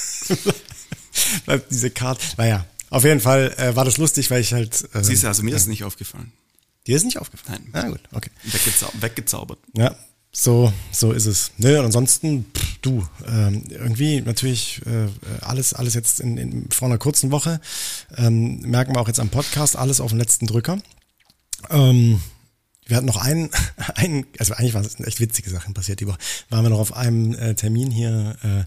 [1.45, 2.25] bleibt diese Karte.
[2.39, 4.89] Naja, auf jeden Fall äh, war das lustig, weil ich halt.
[4.95, 6.33] Äh, Siehst du, also mir ist nicht aufgefallen.
[6.89, 7.69] Dir ist nicht aufgefallen?
[7.71, 7.85] Nein.
[7.85, 8.31] Ah, gut, okay.
[8.45, 9.59] Weggezau weggezaubert.
[9.77, 9.95] Ja,
[10.33, 11.53] so, so ist es.
[11.59, 15.09] Ne, und ansonsten, pff, du, ähm, irgendwie natürlich äh,
[15.43, 17.61] alles, alles jetzt in, in, vor einer kurzen Woche,
[18.17, 20.79] ähm, merken wir auch jetzt am Podcast, alles auf den letzten Drücker.
[21.69, 22.23] Ähm,
[22.87, 23.51] wir hatten noch einen,
[23.95, 26.19] einen, also eigentlich waren es echt witzige Sachen passiert die Woche.
[26.49, 28.65] Waren wir noch auf einem äh, Termin hier, äh,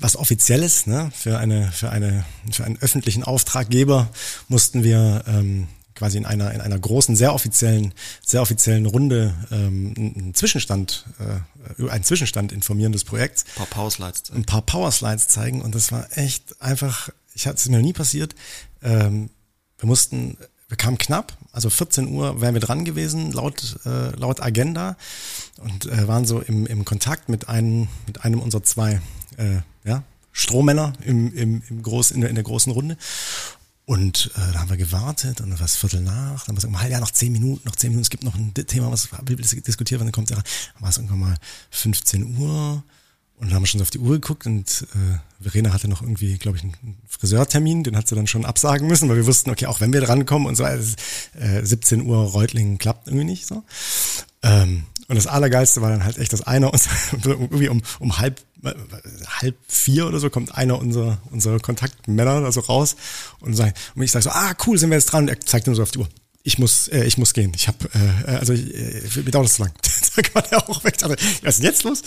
[0.00, 1.12] was offizielles, ne?
[1.14, 4.10] Für eine, für eine, für einen öffentlichen Auftraggeber
[4.48, 5.68] mussten wir ähm,
[6.00, 7.92] quasi in einer in einer großen, sehr offiziellen,
[8.24, 13.44] sehr offiziellen Runde ähm, einen Zwischenstand, äh, einen Zwischenstand informieren des Projekts.
[13.44, 14.40] Ein paar Powerslides zeigen.
[14.40, 17.92] Ein paar Powerslides zeigen und das war echt einfach, ich hatte es mir noch nie
[17.92, 18.34] passiert.
[18.82, 19.28] Ähm,
[19.78, 24.40] wir mussten, wir kamen knapp, also 14 Uhr wären wir dran gewesen, laut, äh, laut
[24.42, 24.96] Agenda
[25.58, 29.02] und äh, waren so im, im Kontakt mit einem, mit einem unserer zwei
[29.36, 32.96] äh, ja, Strohmänner im, im, im Groß, in, der, in der großen Runde.
[33.90, 36.80] Und äh, da haben wir gewartet und dann war es Viertel nach, dann war es
[36.80, 39.36] halb, ja, noch zehn Minuten, noch zehn Minuten, es gibt noch ein Thema, was wir
[39.36, 40.44] diskutieren, dann kommt der, dann
[40.78, 41.36] war es irgendwann mal
[41.72, 42.84] 15 Uhr
[43.34, 46.02] und dann haben wir schon so auf die Uhr geguckt und äh, Verena hatte noch
[46.02, 49.50] irgendwie, glaube ich, einen Friseurtermin, den hat sie dann schon absagen müssen, weil wir wussten,
[49.50, 50.94] okay, auch wenn wir drankommen und so, also,
[51.40, 53.64] äh, 17 Uhr Reutlingen klappt irgendwie nicht so.
[54.44, 56.88] Ähm, und das Allergeilste war dann halt echt, dass einer uns
[57.24, 58.40] irgendwie um, um halb,
[59.40, 62.94] halb vier oder so kommt einer unserer, unserer Kontaktmänner da so raus
[63.40, 65.24] und, sagt, und ich sage so, ah cool, sind wir jetzt dran.
[65.24, 66.08] Und er zeigt ihm so auf die Uhr.
[66.44, 67.50] Ich muss, äh, ich muss gehen.
[67.56, 69.72] Ich habe, äh, also ich, äh, mir dauert das zu lang.
[70.14, 70.94] da kann er auch weg.
[71.02, 72.02] Was ist denn jetzt los?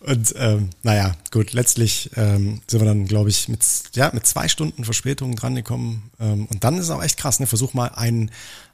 [0.00, 3.60] Und ähm, naja, gut, letztlich ähm, sind wir dann, glaube ich, mit,
[3.92, 6.10] ja, mit zwei Stunden Verspätung dran gekommen.
[6.18, 7.46] Ähm, und dann ist es auch echt krass, ne?
[7.46, 8.30] Versuch mal einen,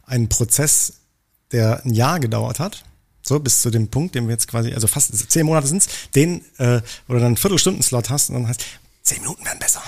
[0.07, 0.99] einen Prozess,
[1.51, 2.85] der ein Jahr gedauert hat,
[3.23, 6.43] so bis zu dem Punkt, den wir jetzt quasi, also fast zehn Monate sind's, den,
[6.59, 8.65] äh, wo du dann einen Viertelstunden-Slot hast und dann heißt,
[9.03, 9.83] zehn Minuten werden besser.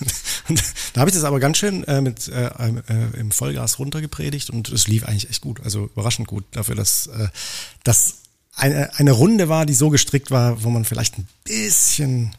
[0.48, 0.62] und
[0.92, 4.68] da habe ich das aber ganz schön äh, mit äh, äh, im Vollgas runtergepredigt und
[4.70, 7.28] es lief eigentlich echt gut, also überraschend gut dafür, dass äh,
[7.84, 8.14] das
[8.54, 12.34] eine, eine Runde war, die so gestrickt war, wo man vielleicht ein bisschen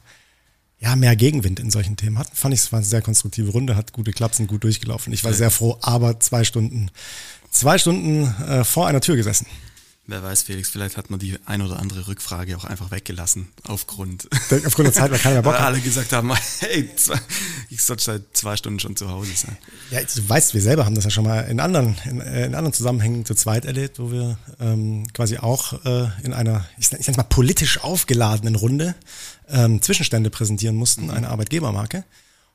[0.80, 2.28] ja, mehr Gegenwind in solchen Themen hat.
[2.34, 5.14] Fand ich, es war eine sehr konstruktive Runde, hat gute Klapsen, gut durchgelaufen.
[5.14, 6.90] Ich war sehr froh, aber zwei Stunden,
[7.52, 9.46] zwei Stunden äh, vor einer Tür gesessen.
[10.08, 14.28] Wer weiß, Felix, vielleicht hat man die ein oder andere Rückfrage auch einfach weggelassen, aufgrund,
[14.66, 15.62] aufgrund der Zeit, weil keiner mehr Bock hat.
[15.62, 16.90] alle gesagt haben, hey,
[17.70, 19.58] ich sollte seit zwei Stunden schon zu Hause sein.
[19.92, 22.56] Ja, du weißt, wir selber haben das ja schon mal in anderen, in, äh, in
[22.56, 27.04] anderen Zusammenhängen zu zweit erlebt, wo wir ähm, quasi auch äh, in einer, ich nenne
[27.06, 28.96] es mal politisch aufgeladenen Runde
[29.50, 31.12] ähm, Zwischenstände präsentieren mussten, mhm.
[31.12, 32.06] eine Arbeitgebermarke.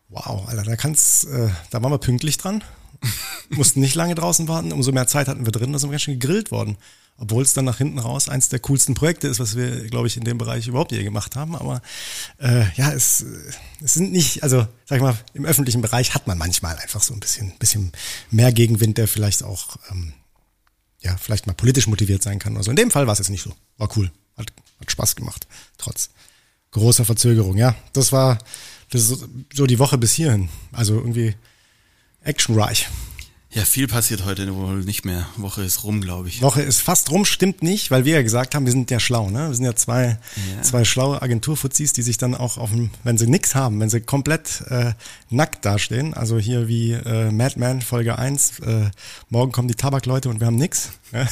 [0.08, 2.64] Wow, Alter, da kann's, äh, da waren wir pünktlich dran,
[3.50, 6.02] mussten nicht lange draußen warten, umso mehr Zeit hatten wir drin, da sind wir ganz
[6.02, 6.76] schön gegrillt worden.
[7.18, 10.16] Obwohl es dann nach hinten raus eins der coolsten Projekte ist, was wir, glaube ich,
[10.16, 11.56] in dem Bereich überhaupt je gemacht haben.
[11.56, 11.80] Aber
[12.38, 13.24] äh, ja, es,
[13.82, 17.14] es sind nicht, also sag ich mal, im öffentlichen Bereich hat man manchmal einfach so
[17.14, 17.92] ein bisschen, bisschen
[18.30, 20.12] mehr Gegenwind, der vielleicht auch ähm,
[21.00, 22.56] ja, vielleicht mal politisch motiviert sein kann.
[22.56, 23.52] Also in dem Fall war es jetzt nicht so.
[23.78, 24.10] War cool.
[24.36, 25.46] Hat, hat Spaß gemacht.
[25.78, 26.10] Trotz
[26.72, 27.56] großer Verzögerung.
[27.56, 28.38] Ja, das war
[28.90, 29.14] das
[29.52, 30.48] so die Woche bis hierhin.
[30.72, 31.34] Also irgendwie
[32.22, 32.88] actionreich.
[33.56, 35.26] Ja, viel passiert heute wohl nicht mehr.
[35.38, 36.42] Woche ist rum, glaube ich.
[36.42, 39.30] Woche ist fast rum, stimmt nicht, weil wir ja gesagt haben, wir sind ja schlau,
[39.30, 39.48] ne?
[39.48, 40.18] Wir sind ja zwei,
[40.54, 40.60] ja.
[40.60, 44.02] zwei schlaue Agenturfuzis, die sich dann auch auf dem, wenn sie nichts haben, wenn sie
[44.02, 44.92] komplett äh,
[45.30, 48.90] nackt dastehen, also hier wie äh, Madman Folge 1, äh,
[49.30, 50.90] morgen kommen die Tabakleute und wir haben nix.
[51.12, 51.26] Ja?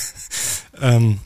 [0.81, 1.19] ähm,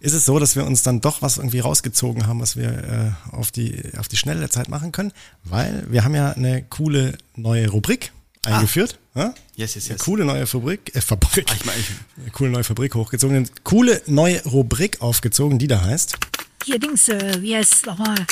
[0.00, 3.36] ist es so, dass wir uns dann doch was irgendwie rausgezogen haben, was wir äh,
[3.36, 5.12] auf, die, auf die schnelle Zeit machen können,
[5.44, 8.12] weil wir haben ja eine coole neue Rubrik
[8.44, 8.98] eingeführt.
[9.14, 9.20] Ah.
[9.20, 9.34] Ja?
[9.56, 9.90] Yes, yes, yes.
[9.90, 11.46] Eine coole neue Fabrik, äh, Fabrik.
[11.50, 13.36] Ah, ich mein, ich eine coole neue Fabrik hochgezogen.
[13.36, 16.16] Eine coole neue Rubrik aufgezogen, die da heißt.
[16.64, 18.26] Hier Dings, äh, wie heißt es nochmal?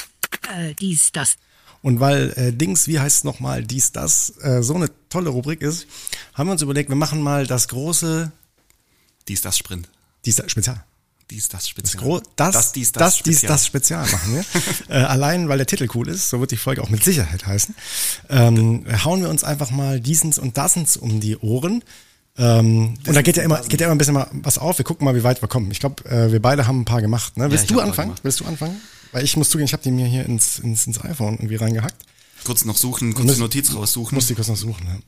[0.55, 1.37] Äh, dies, das.
[1.83, 5.63] Und weil äh, Dings, wie heißt es nochmal, dies, das, äh, so eine tolle Rubrik
[5.63, 5.87] ist,
[6.35, 8.33] haben wir uns überlegt, wir machen mal das große
[9.29, 9.89] Dies, das Sprint.
[10.25, 10.85] Dies, das Spezial
[11.31, 12.23] dies, das Spezial.
[12.37, 13.41] Das, das, das, dies, das, das, Spezial.
[13.41, 14.45] dies, das Spezial machen wir.
[14.89, 17.75] äh, allein, weil der Titel cool ist, so wird die Folge auch mit Sicherheit heißen,
[18.31, 21.85] ähm, hauen wir uns einfach mal diesens und dasens um die Ohren.
[22.39, 24.79] Ähm, und da geht ja immer, geht ja immer ein bisschen mal was auf.
[24.79, 25.71] Wir gucken mal, wie weit wir kommen.
[25.71, 27.37] Ich glaube, äh, wir beide haben ein paar gemacht.
[27.37, 27.51] Ne?
[27.51, 28.15] Willst ja, du anfangen?
[28.23, 28.81] Willst du anfangen?
[29.13, 32.07] Weil ich muss zugeben, ich habe die mir hier ins, ins, ins iPhone irgendwie reingehackt.
[32.45, 34.15] Kurz noch suchen, kurz die Notiz raussuchen.
[34.15, 34.99] Muss die kurz noch suchen, ja.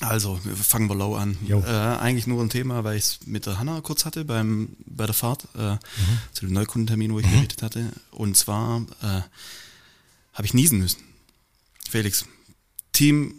[0.00, 1.36] Also, fangen wir low an.
[1.48, 5.06] Äh, eigentlich nur ein Thema, weil ich es mit der Hanna kurz hatte beim, bei
[5.06, 5.78] der Fahrt äh, mhm.
[6.32, 7.32] zu dem Neukundentermin, wo ich mhm.
[7.32, 7.90] berichtet hatte.
[8.12, 9.22] Und zwar äh,
[10.32, 11.02] habe ich niesen müssen.
[11.90, 12.26] Felix,
[12.92, 13.34] Team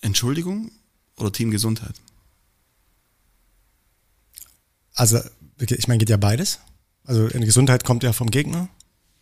[0.00, 0.72] Entschuldigung
[1.16, 1.94] oder Team Gesundheit?
[4.94, 5.20] Also,
[5.58, 6.58] ich meine, geht ja beides.
[7.04, 8.68] Also, in Gesundheit kommt ja vom Gegner.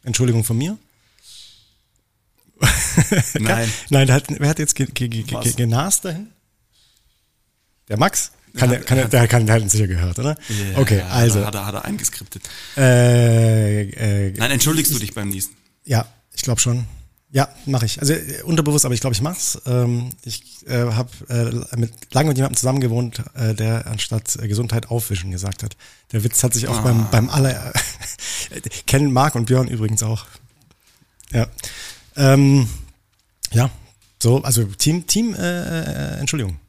[0.03, 0.79] Entschuldigung von mir.
[3.35, 3.70] Nein.
[3.90, 6.33] Nein, hat, wer hat jetzt ge, ge, ge, genast dahin?
[7.88, 8.32] Der Max?
[8.56, 10.36] Kann ja, der, kann, der, der, kann, der hat ihn sicher gehört, oder?
[10.48, 11.44] Ja, okay, ja, also.
[11.44, 12.48] Hat er, hat er eingeskriptet.
[12.76, 15.56] Äh, äh, Nein, entschuldigst du dich beim Niesen?
[15.84, 16.86] Ja, ich glaube schon.
[17.32, 18.00] Ja, mache ich.
[18.00, 19.60] Also äh, unterbewusst, aber ich glaube, ich mach's.
[19.66, 24.46] Ähm, ich äh, habe äh, mit, lange mit jemandem zusammen gewohnt, äh, der anstatt äh,
[24.46, 25.76] Gesundheit aufwischen gesagt hat.
[26.12, 26.82] Der Witz hat sich auch ah.
[26.82, 27.72] beim, beim aller
[28.86, 30.26] kennen Marc und Björn übrigens auch.
[31.32, 31.48] Ja.
[32.14, 32.68] Ähm,
[33.50, 33.68] ja,
[34.22, 36.60] so, also Team, Team, äh, äh Entschuldigung.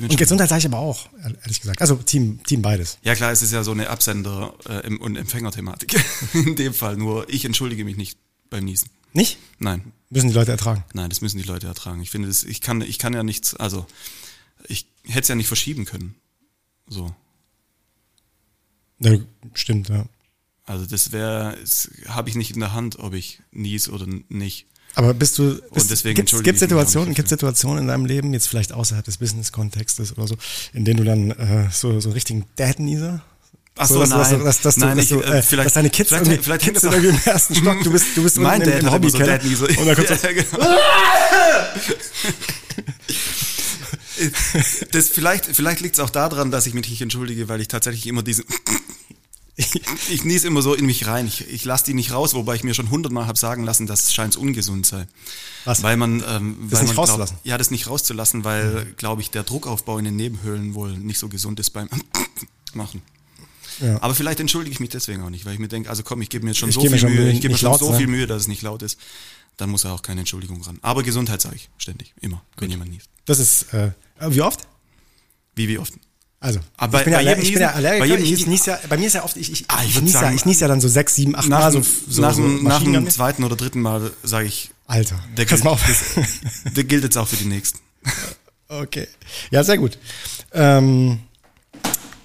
[0.00, 1.08] Team und Gesundheit sage ich aber auch,
[1.42, 1.80] ehrlich gesagt.
[1.80, 2.98] Also Team, Team beides.
[3.02, 5.94] Ja klar, es ist ja so eine Absender- äh, und Empfängerthematik.
[6.34, 8.18] In dem Fall nur, ich entschuldige mich nicht
[8.50, 8.90] beim Niesen.
[9.12, 9.38] Nicht?
[9.58, 9.92] Nein.
[10.10, 10.84] Müssen die Leute ertragen?
[10.92, 12.00] Nein, das müssen die Leute ertragen.
[12.02, 13.86] Ich finde, das, ich kann, ich kann ja nichts, also
[14.66, 16.14] ich hätte es ja nicht verschieben können.
[16.88, 17.14] So.
[18.98, 19.18] Ja,
[19.54, 20.06] stimmt, ja.
[20.64, 21.58] Also das wäre,
[22.08, 24.66] habe ich nicht in der Hand, ob ich nies oder nicht.
[24.96, 28.48] Aber bist du, bist, und deswegen gibt es Situationen, gibt's Situationen in deinem Leben, jetzt
[28.48, 30.36] vielleicht außerhalb des Business-Kontextes oder so,
[30.72, 33.22] in denen du dann äh, so, so richtigen Dad-Nieser
[33.76, 34.44] Ach so, so dass, nein.
[34.44, 36.92] Dass, dass, nein, dass, du, äh, vielleicht, dass deine Kids vielleicht, irgendwie, vielleicht Kids sind
[36.92, 39.40] irgendwie im ersten Stock, du bist, du bist mein Dad im, im Hobbykeller.
[39.40, 40.46] So und dann kommt so, genau.
[44.92, 48.06] das vielleicht, vielleicht liegt es auch daran, dass ich mich nicht entschuldige, weil ich tatsächlich
[48.06, 48.44] immer diesen
[49.56, 49.74] ich,
[50.10, 51.26] ich nies immer so in mich rein.
[51.26, 54.04] Ich, ich lasse die nicht raus, wobei ich mir schon hundertmal habe sagen lassen, dass
[54.04, 55.06] es scheint ungesund sei.
[55.64, 55.82] Was?
[55.82, 57.36] Weil man, ähm, das weil nicht man rauszulassen.
[57.36, 58.96] Glaub, ja, das nicht rauszulassen, weil, mhm.
[58.96, 61.88] glaube ich, der Druckaufbau in den Nebenhöhlen wohl nicht so gesund ist beim
[62.74, 63.02] Machen.
[63.80, 64.02] Ja.
[64.02, 66.30] Aber vielleicht entschuldige ich mich deswegen auch nicht, weil ich mir denke, also komm, ich
[66.30, 67.98] gebe mir jetzt schon ich so viel schon Mühe, ich gebe mir schon so sein.
[67.98, 68.98] viel Mühe, dass es nicht laut ist.
[69.56, 70.78] Dann muss er auch keine Entschuldigung ran.
[70.82, 72.62] Aber Gesundheit sage ich ständig, immer, Gut.
[72.62, 73.08] wenn jemand niest.
[73.24, 73.92] Das ist, äh,
[74.28, 74.66] wie oft?
[75.54, 75.94] Wie, wie oft?
[76.44, 78.00] Also, aber ich bin, bei, ja, ich bin ja Allergiker.
[78.00, 80.02] Bei, jedem ich, ich ja, bei mir ist ja oft, ich, ich, ah, ich, ich,
[80.02, 82.42] nies ja, ich nies ja dann so sechs, sieben, acht Mal so, so, nach, so
[82.42, 85.64] nach dem zweiten oder dritten Mal sage ich, Alter, der gilt,
[86.76, 87.78] der gilt jetzt auch für die nächsten.
[88.66, 89.06] Okay.
[89.50, 89.98] Ja, sehr gut.
[90.52, 91.20] Ähm,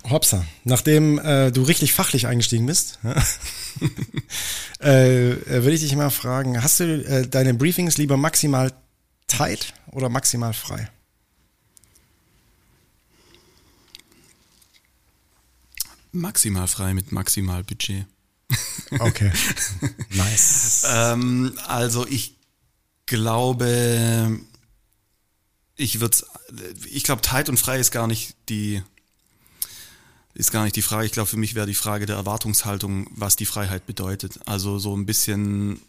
[0.10, 2.98] Hopsa, nachdem äh, du richtig fachlich eingestiegen bist,
[4.82, 8.72] äh, äh, würde ich dich mal fragen, hast du äh, deine Briefings lieber maximal
[9.28, 10.90] tight oder maximal frei?
[16.12, 18.06] Maximal frei mit maximal Budget.
[19.00, 19.32] Okay.
[20.16, 20.84] nice.
[20.90, 22.36] ähm, also ich
[23.06, 24.40] glaube,
[25.76, 26.18] ich würde
[26.90, 28.82] ich glaube, tight und frei ist gar nicht die,
[30.34, 31.06] ist gar nicht die Frage.
[31.06, 34.40] Ich glaube, für mich wäre die Frage der Erwartungshaltung, was die Freiheit bedeutet.
[34.46, 35.80] Also so ein bisschen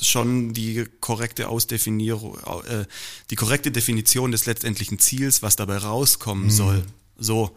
[0.00, 2.84] schon die korrekte Ausdefinierung, äh,
[3.30, 6.50] die korrekte Definition des letztendlichen Ziels, was dabei rauskommen mhm.
[6.50, 6.84] soll.
[7.16, 7.56] So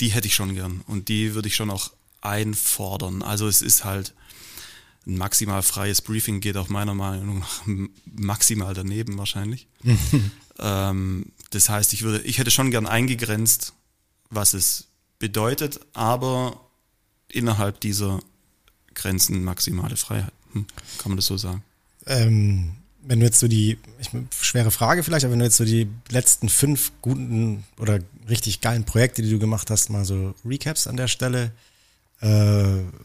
[0.00, 3.22] die hätte ich schon gern und die würde ich schon auch einfordern.
[3.22, 4.14] Also es ist halt
[5.06, 7.62] ein maximal freies Briefing geht auch meiner Meinung nach
[8.04, 9.66] maximal daneben wahrscheinlich.
[10.58, 13.72] ähm, das heißt, ich würde, ich hätte schon gern eingegrenzt,
[14.28, 16.60] was es bedeutet, aber
[17.28, 18.20] innerhalb dieser
[18.94, 20.32] Grenzen maximale Freiheit.
[20.52, 20.66] Hm,
[20.98, 21.62] kann man das so sagen?
[22.06, 24.10] Ähm, wenn du jetzt so die, ich,
[24.40, 28.84] schwere Frage vielleicht, aber wenn du jetzt so die letzten fünf guten oder richtig geilen
[28.84, 31.52] Projekte, die du gemacht hast, mal so Recaps an der Stelle,
[32.20, 32.28] äh,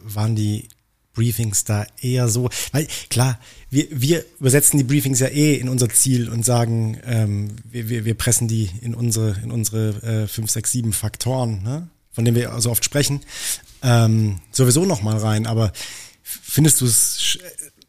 [0.03, 0.67] waren die
[1.13, 5.89] Briefings da eher so, weil klar, wir, wir übersetzen die Briefings ja eh in unser
[5.89, 10.51] Ziel und sagen, ähm, wir, wir, wir pressen die in unsere, in unsere äh, fünf,
[10.51, 11.87] sechs, sieben Faktoren, ne?
[12.11, 13.21] von denen wir so oft sprechen,
[13.81, 15.47] ähm, sowieso nochmal rein.
[15.47, 15.71] Aber
[16.21, 17.39] findest du es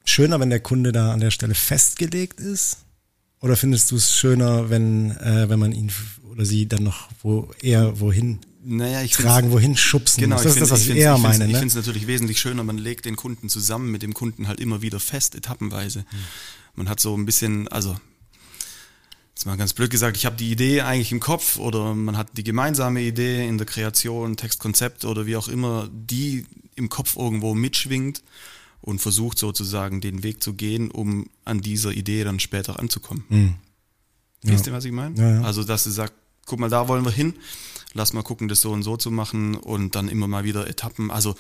[0.09, 2.79] schöner, wenn der Kunde da an der Stelle festgelegt ist?
[3.41, 5.93] Oder findest du es schöner, wenn, äh, wenn man ihn
[6.31, 10.43] oder sie dann noch wo eher wohin naja, ich tragen, wohin schubsen genau, muss?
[10.43, 11.47] Das ist das, was ich, ich eher ich meine.
[11.47, 11.59] Ich ne?
[11.59, 14.83] finde es natürlich wesentlich schöner, man legt den Kunden zusammen mit dem Kunden halt immer
[14.83, 16.01] wieder fest, etappenweise.
[16.01, 16.05] Mhm.
[16.75, 17.97] Man hat so ein bisschen, also
[19.35, 22.37] jetzt mal ganz blöd gesagt, ich habe die Idee eigentlich im Kopf oder man hat
[22.37, 27.55] die gemeinsame Idee in der Kreation, Textkonzept oder wie auch immer, die im Kopf irgendwo
[27.55, 28.23] mitschwingt
[28.87, 33.25] und versucht sozusagen den Weg zu gehen, um an dieser Idee dann später anzukommen.
[33.29, 33.55] Mhm.
[34.45, 34.53] Ja.
[34.53, 35.21] Wisst ihr, was ich meine?
[35.21, 35.43] Ja, ja.
[35.43, 36.15] Also, dass du sagst,
[36.47, 37.35] guck mal, da wollen wir hin,
[37.95, 41.11] lass mal gucken, das so und so zu machen und dann immer mal wieder Etappen.
[41.11, 41.35] Also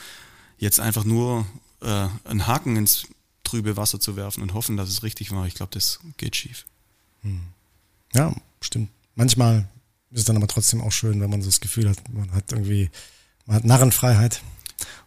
[0.58, 1.46] jetzt einfach nur
[1.82, 3.06] äh, einen Haken ins
[3.44, 6.66] trübe Wasser zu werfen und hoffen, dass es richtig war, ich glaube, das geht schief.
[7.22, 7.42] Hm.
[8.12, 8.90] Ja, stimmt.
[9.14, 9.68] Manchmal
[10.10, 12.50] ist es dann aber trotzdem auch schön, wenn man so das Gefühl hat, man hat
[12.50, 12.90] irgendwie,
[13.46, 14.42] man hat Narrenfreiheit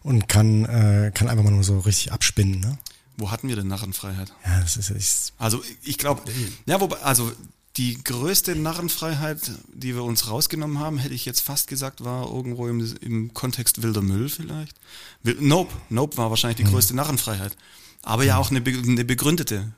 [0.02, 2.60] und kann, äh, kann einfach mal nur so richtig abspinnen.
[2.60, 2.78] Ne?
[3.16, 4.32] Wo hatten wir denn Narrenfreiheit?
[4.44, 6.22] Ja, das ist ich, Also ich glaube,
[6.66, 7.30] ja, wobei, also
[7.76, 12.66] die größte Narrenfreiheit, die wir uns rausgenommen haben, hätte ich jetzt fast gesagt, war irgendwo
[12.66, 14.76] im, im Kontext wilder Müll vielleicht.
[15.22, 17.56] Nope, Nope war wahrscheinlich die größte Narrenfreiheit.
[18.02, 19.72] Aber ja auch eine, eine begründete.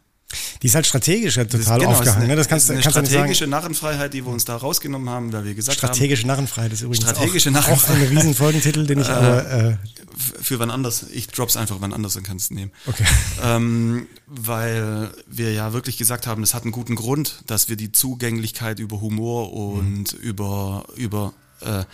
[0.63, 2.25] Die ist halt strategisch ja total genau, aufgehangen.
[2.25, 5.55] Eine, das kannst, eine kannst strategische Narrenfreiheit, die wir uns da rausgenommen haben, weil wir
[5.55, 5.97] gesagt strategische haben.
[5.97, 8.03] Strategische Narrenfreiheit ist übrigens strategische auch, Narrenfreiheit.
[8.03, 9.51] auch ein Riesenfolgentitel, den ich äh, aber...
[9.51, 9.77] Äh,
[10.15, 11.07] für wann anders.
[11.13, 12.73] Ich drop's einfach wann anders und kannst nehmen.
[12.87, 13.05] Okay.
[13.43, 17.91] Ähm, weil wir ja wirklich gesagt haben, es hat einen guten Grund, dass wir die
[17.91, 20.19] Zugänglichkeit über Humor und mhm.
[20.21, 21.85] über, über äh,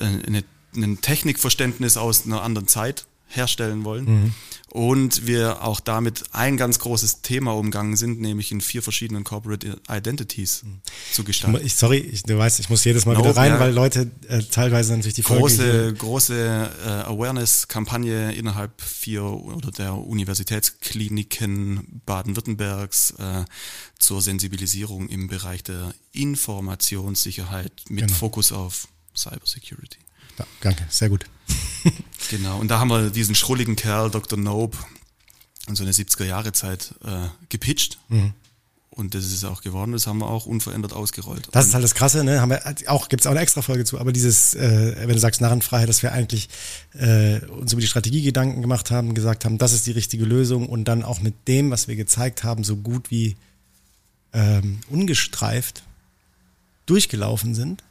[0.00, 4.04] eine, ein Technikverständnis aus einer anderen Zeit herstellen wollen.
[4.04, 4.34] Mhm.
[4.68, 9.78] Und wir auch damit ein ganz großes Thema umgangen sind, nämlich in vier verschiedenen Corporate
[9.90, 10.80] Identities mhm.
[11.12, 11.60] zu gestalten.
[11.62, 13.60] Ich, sorry, ich, du weißt, ich muss jedes Mal no, wieder rein, ja.
[13.60, 22.00] weil Leute äh, teilweise natürlich die große, große äh, Awareness-Kampagne innerhalb vier oder der Universitätskliniken
[22.06, 23.44] Baden-Württembergs äh,
[23.98, 28.14] zur Sensibilisierung im Bereich der Informationssicherheit mit genau.
[28.14, 29.98] Fokus auf Cybersecurity.
[30.42, 31.26] Ja, danke, sehr gut.
[32.30, 34.38] genau, und da haben wir diesen schrulligen Kerl, Dr.
[34.38, 34.76] Nope,
[35.68, 37.98] in so eine 70er-Jahre-Zeit äh, gepitcht.
[38.08, 38.32] Mhm.
[38.90, 41.48] Und das ist auch geworden, das haben wir auch unverändert ausgerollt.
[41.52, 42.42] Das ist halt das Krasse, ne?
[42.42, 45.40] Haben wir auch, gibt's auch eine extra Folge zu, aber dieses, äh, wenn du sagst
[45.40, 46.48] Narrenfreiheit, dass wir eigentlich
[46.94, 50.68] äh, uns über die Strategie Gedanken gemacht haben, gesagt haben, das ist die richtige Lösung
[50.68, 53.36] und dann auch mit dem, was wir gezeigt haben, so gut wie
[54.34, 55.84] ähm, ungestreift
[56.84, 57.82] durchgelaufen sind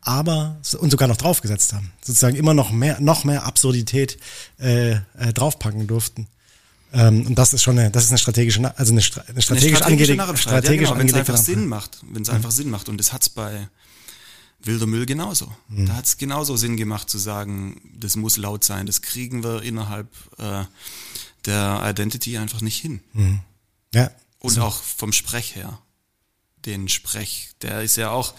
[0.00, 4.18] aber und sogar noch draufgesetzt haben, sozusagen immer noch mehr, noch mehr Absurdität
[4.58, 5.00] äh, äh,
[5.34, 6.28] draufpacken durften.
[6.92, 9.42] Ähm, und das ist schon eine, das ist eine strategische, also eine, eine strategisch eine
[9.42, 12.34] strategische angelegte, strategisch ja, genau, wenn es einfach Sinn macht, wenn es mhm.
[12.34, 13.68] einfach Sinn macht und das hat's bei
[14.60, 15.52] Wilder Müll genauso.
[15.68, 15.86] Mhm.
[15.86, 20.08] Da hat's genauso Sinn gemacht zu sagen, das muss laut sein, das kriegen wir innerhalb
[20.38, 20.64] äh,
[21.44, 23.00] der Identity einfach nicht hin.
[23.12, 23.40] Mhm.
[23.94, 24.10] Ja.
[24.38, 24.62] Und so.
[24.62, 25.78] auch vom Sprech her.
[26.64, 28.34] Den Sprech, der ist ja auch,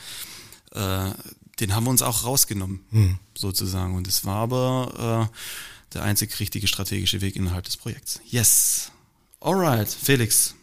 [0.74, 1.12] äh,
[1.60, 3.19] den haben wir uns auch rausgenommen, mhm.
[3.36, 3.95] sozusagen.
[3.95, 8.22] Und es war aber äh, der einzig richtige strategische Weg innerhalb des Projekts.
[8.30, 8.91] Yes.
[9.39, 10.56] Alright, Felix.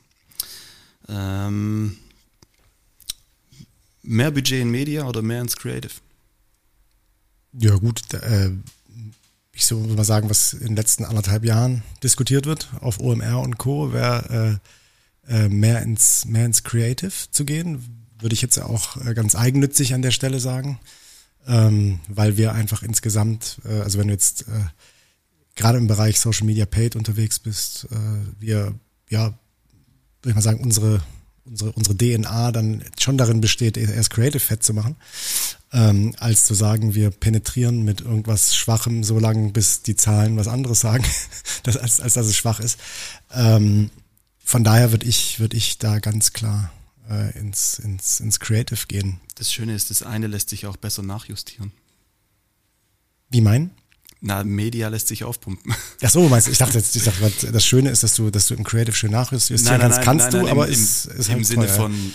[1.09, 1.97] Ähm,
[4.03, 5.93] mehr Budget in Media oder mehr ins Creative?
[7.53, 8.03] Ja, gut.
[8.13, 8.51] Äh,
[9.53, 13.57] ich so mal sagen, was in den letzten anderthalb Jahren diskutiert wird auf OMR und
[13.57, 14.61] Co., wäre
[15.29, 19.35] äh, äh, mehr, ins, mehr ins Creative zu gehen würde ich jetzt auch äh, ganz
[19.35, 20.79] eigennützig an der Stelle sagen,
[21.47, 24.67] ähm, weil wir einfach insgesamt, äh, also wenn du jetzt äh,
[25.55, 28.75] gerade im Bereich Social Media Paid unterwegs bist, äh, wir,
[29.09, 29.27] ja,
[30.23, 31.03] würde ich mal sagen, unsere,
[31.45, 34.97] unsere, unsere DNA dann schon darin besteht, erst Creative Fett zu machen,
[35.73, 40.49] ähm, als zu sagen, wir penetrieren mit irgendwas Schwachem so lange, bis die Zahlen was
[40.49, 41.05] anderes sagen,
[41.63, 42.79] das, als, als dass es schwach ist.
[43.33, 43.91] Ähm,
[44.45, 46.73] von daher würde ich, würde ich da ganz klar
[47.09, 49.21] äh, ins, ins, ins Creative gehen.
[49.37, 51.73] Das Schöne ist, das eine lässt sich auch besser nachjustieren.
[53.31, 53.71] Wie mein?
[54.21, 55.75] Na, Media lässt sich aufpumpen.
[56.03, 58.47] Ach so, meinst du, ich dachte jetzt, ich dachte, das Schöne ist, dass du, dass
[58.49, 60.73] du im Creative schön nachjustieren Nein, nein, kannst, nein, kannst nein, du, nein, aber im,
[60.73, 61.77] ist, ist im halt Sinne teuer.
[61.77, 62.13] von,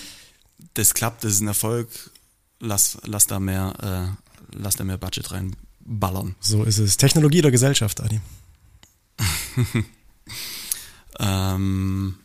[0.74, 1.90] das klappt, das ist ein Erfolg,
[2.60, 4.18] lass, lass da mehr,
[4.52, 6.36] äh, lass da mehr Budget reinballern.
[6.40, 6.98] So ist es.
[6.98, 8.20] Technologie oder Gesellschaft, Adi?
[11.20, 12.16] Ähm,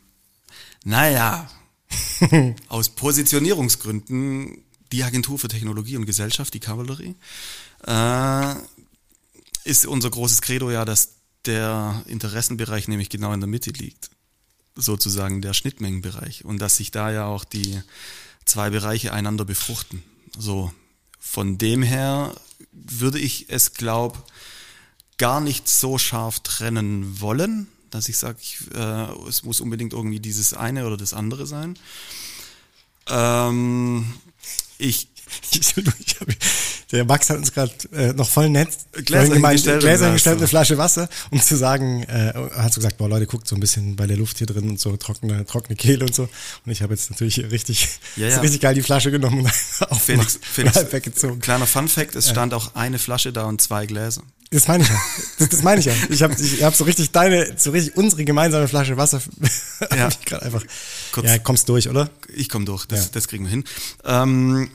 [0.85, 1.48] naja,
[2.68, 7.14] aus Positionierungsgründen die Agentur für Technologie und Gesellschaft, die Cavalry,
[7.87, 8.55] äh,
[9.64, 14.11] ist unser großes Credo ja, dass der Interessenbereich nämlich genau in der Mitte liegt.
[14.75, 16.44] Sozusagen der Schnittmengenbereich.
[16.44, 17.81] Und dass sich da ja auch die
[18.44, 20.03] zwei Bereiche einander befruchten.
[20.38, 20.72] So,
[21.18, 22.35] von dem her
[22.72, 24.31] würde ich es, glaub,
[25.18, 28.38] gar nicht so scharf trennen wollen, dass ich sage,
[28.74, 31.78] äh, es muss unbedingt irgendwie dieses eine oder das andere sein.
[33.09, 34.12] Ähm,
[34.78, 35.09] ich
[36.93, 40.35] der Max hat uns gerade äh, noch voll nett Gläser vorhin gemeint, hingestellt Gläser hingestellt,
[40.37, 43.57] hast eine Flasche Wasser, um zu sagen, äh, hat so gesagt, boah Leute, guckt so
[43.57, 46.25] ein bisschen bei der Luft hier drin und so trockene, trockene Kehle und so.
[46.65, 48.41] Und ich habe jetzt natürlich richtig, Ja, ja.
[48.41, 49.47] richtig geil die Flasche genommen und
[49.91, 51.41] aufgemacht Felix, Felix halb weggezogen.
[51.41, 54.23] kleiner Fun Fact, es stand auch eine Flasche da und zwei Gläser.
[54.51, 55.01] Das meine ich ja.
[55.41, 55.93] Das, das meine ich ja.
[56.09, 59.21] Ich habe ich hab so richtig deine, so richtig unsere gemeinsame Flasche Wasser.
[59.91, 59.97] Ja.
[59.97, 60.09] ja.
[60.25, 60.62] gerade einfach.
[61.11, 62.09] Kurz- Ja, kommst durch, oder?
[62.33, 63.11] Ich komme durch, das, Ja.
[63.15, 63.65] das kriegen wir hin.
[64.05, 64.71] Ähm,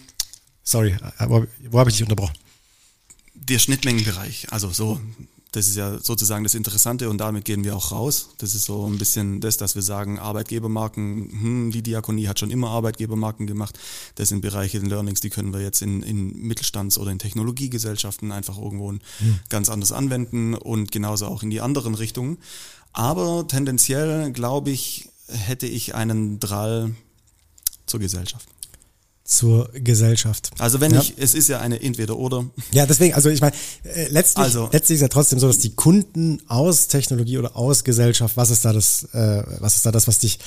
[0.64, 0.96] Sorry,
[1.28, 2.36] wo, wo habe ich dich unterbrochen?
[3.52, 5.00] der Schnittmengenbereich, also so,
[5.52, 8.30] das ist ja sozusagen das Interessante und damit gehen wir auch raus.
[8.38, 12.52] Das ist so ein bisschen das, dass wir sagen, Arbeitgebermarken, hm, die Diakonie hat schon
[12.52, 13.78] immer Arbeitgebermarken gemacht.
[14.16, 18.32] Das sind Bereiche, in Learnings, die können wir jetzt in, in Mittelstands- oder in Technologiegesellschaften
[18.32, 18.94] einfach irgendwo
[19.50, 22.38] ganz anders anwenden und genauso auch in die anderen Richtungen.
[22.94, 26.96] Aber tendenziell, glaube ich, hätte ich einen Drall
[27.88, 28.48] zur Gesellschaft.
[29.32, 30.52] Zur Gesellschaft.
[30.60, 31.00] Also wenn Ja.
[31.00, 32.48] ich, es ist ja eine Entweder-Oder.
[32.74, 35.74] Ja, deswegen, also ich meine, äh, letztlich, Also- letztlich ist ja trotzdem so, dass die
[35.74, 40.06] Kunden aus Technologie oder aus Gesellschaft, was ist da das, äh, was ist da das,
[40.08, 40.38] was dich,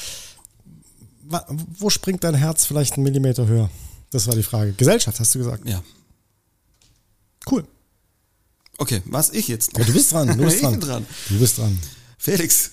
[1.79, 3.71] wo springt dein Herz vielleicht einen Millimeter höher?
[4.11, 4.75] Das war die Frage.
[4.75, 5.67] Gesellschaft, hast du gesagt.
[5.67, 5.83] Ja.
[7.51, 7.65] Cool.
[8.77, 9.79] Okay, was ich jetzt?
[9.79, 10.79] Ja, du bist dran, du bist dran.
[10.81, 11.07] dran.
[11.31, 11.79] Du bist dran.
[12.19, 12.73] Felix,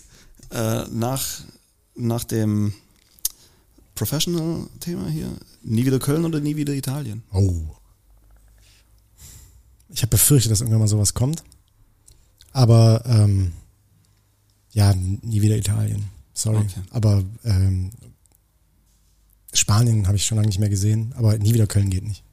[0.51, 1.25] äh, nach,
[1.95, 2.73] nach dem
[4.01, 5.27] Professional-Thema hier,
[5.61, 7.21] nie wieder Köln oder nie wieder Italien?
[7.31, 7.53] Oh.
[9.89, 11.43] Ich habe befürchtet, dass irgendwann mal sowas kommt.
[12.51, 13.51] Aber ähm,
[14.71, 16.05] ja, nie wieder Italien.
[16.33, 16.57] Sorry.
[16.57, 16.81] Okay.
[16.89, 17.91] Aber ähm,
[19.53, 22.23] Spanien habe ich schon lange nicht mehr gesehen, aber nie wieder Köln geht nicht.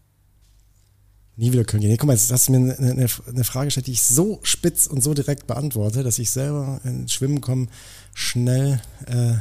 [1.37, 1.91] Nie wieder Köln geht.
[1.91, 4.41] Nee, guck mal, jetzt hast du mir eine, eine, eine Frage gestellt, die ich so
[4.43, 7.67] spitz und so direkt beantworte, dass ich selber ins Schwimmen komme,
[8.15, 9.35] schnell, äh,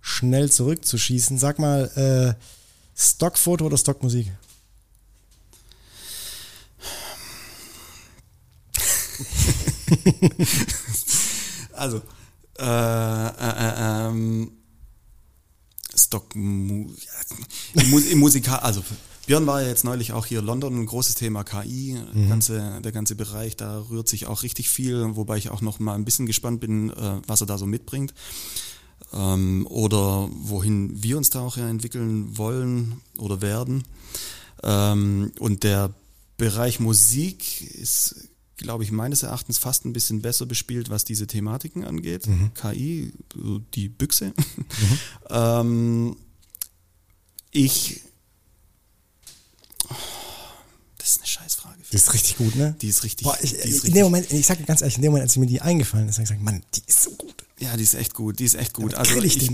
[0.00, 1.38] schnell zurückzuschießen.
[1.38, 2.34] Sag mal, äh,
[2.96, 4.30] Stockfoto oder Stockmusik?
[11.72, 12.02] Also,
[12.58, 14.52] äh, äh, äh, ähm,
[15.96, 16.90] Stock, Mu-
[17.74, 18.82] ja, im, Musikal, also
[19.26, 22.92] Björn war ja jetzt neulich auch hier in London, ein großes Thema KI, ganze, der
[22.92, 26.26] ganze Bereich, da rührt sich auch richtig viel, wobei ich auch noch mal ein bisschen
[26.26, 28.12] gespannt bin, äh, was er da so mitbringt.
[29.12, 33.84] Ähm, oder wohin wir uns da auch ja entwickeln wollen oder werden.
[34.62, 35.92] Ähm, und der
[36.36, 41.84] Bereich Musik ist, glaube ich, meines Erachtens fast ein bisschen besser bespielt, was diese Thematiken
[41.84, 42.26] angeht.
[42.54, 44.32] KI, so die Büchse.
[45.30, 46.16] ähm,
[47.50, 48.02] ich.
[50.98, 51.76] Das ist eine Scheißfrage.
[51.90, 52.76] Die ist richtig gut, ne?
[52.80, 53.24] Die ist richtig.
[53.24, 55.12] Boah, ich, die ist in richtig dem Moment, ich sag dir ganz ehrlich, in dem
[55.12, 57.39] Moment, als mir die eingefallen ist, habe ich gesagt, Mann, die ist so gut.
[57.60, 58.38] Ja, die ist echt gut.
[58.38, 58.94] Die ist echt gut.
[58.94, 59.50] Damit grill ich ich,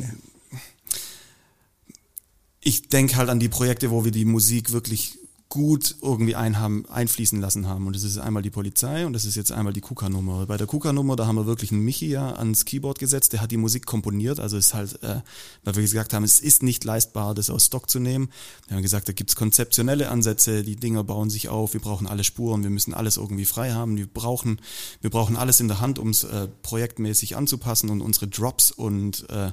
[2.60, 5.18] ich denke halt an die Projekte, wo wir die Musik wirklich
[5.56, 7.86] gut irgendwie einhaben, einfließen lassen haben.
[7.86, 10.44] Und das ist einmal die Polizei und das ist jetzt einmal die KUKA-Nummer.
[10.44, 13.52] Bei der KUKA-Nummer, da haben wir wirklich einen Michi ja ans Keyboard gesetzt, der hat
[13.52, 14.38] die Musik komponiert.
[14.38, 15.22] Also ist halt, äh,
[15.64, 18.28] weil wir gesagt haben, es ist nicht leistbar, das aus Stock zu nehmen.
[18.68, 22.22] Wir haben gesagt, da gibt's konzeptionelle Ansätze, die Dinger bauen sich auf, wir brauchen alle
[22.22, 24.60] Spuren, wir müssen alles irgendwie frei haben, wir brauchen,
[25.00, 29.26] wir brauchen alles in der Hand, um es äh, projektmäßig anzupassen und unsere Drops und
[29.30, 29.52] äh,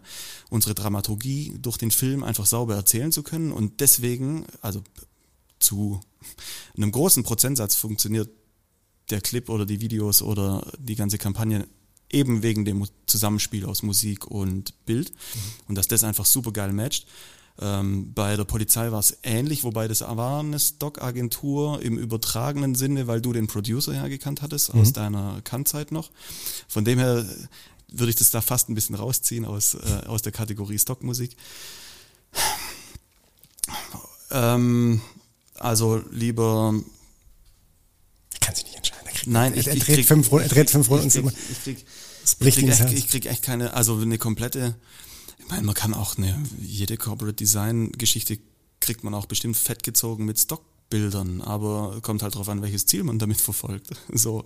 [0.49, 3.53] unsere Dramaturgie durch den Film einfach sauber erzählen zu können.
[3.53, 4.83] Und deswegen, also
[5.63, 5.99] zu
[6.75, 8.29] einem großen Prozentsatz funktioniert
[9.09, 11.67] der Clip oder die Videos oder die ganze Kampagne
[12.09, 15.11] eben wegen dem Zusammenspiel aus Musik und Bild
[15.67, 17.07] und dass das einfach super geil matcht.
[17.59, 23.07] Ähm, bei der Polizei war es ähnlich, wobei das war eine Stock-Agentur im übertragenen Sinne,
[23.07, 26.09] weil du den Producer hergekannt hattest aus deiner Kannzeit noch.
[26.67, 27.25] Von dem her
[27.89, 31.35] würde ich das da fast ein bisschen rausziehen aus, äh, aus der Kategorie Stockmusik.
[34.31, 35.01] Ähm,
[35.63, 36.73] also lieber,
[38.33, 40.89] Der kann sich nicht entscheiden, der Nein, ich, er, dreht krieg, fünf, er dreht fünf
[40.89, 41.07] Runden.
[41.07, 41.85] Ich krieg, ich krieg,
[42.39, 44.75] ich krieg, echt, ich krieg echt keine, also eine komplette,
[45.39, 48.39] ich meine, man kann auch eine, jede Corporate Design Geschichte
[48.81, 53.03] kriegt man auch bestimmt fett gezogen mit Stockbildern, aber kommt halt darauf an, welches Ziel
[53.03, 53.91] man damit verfolgt.
[54.11, 54.43] So.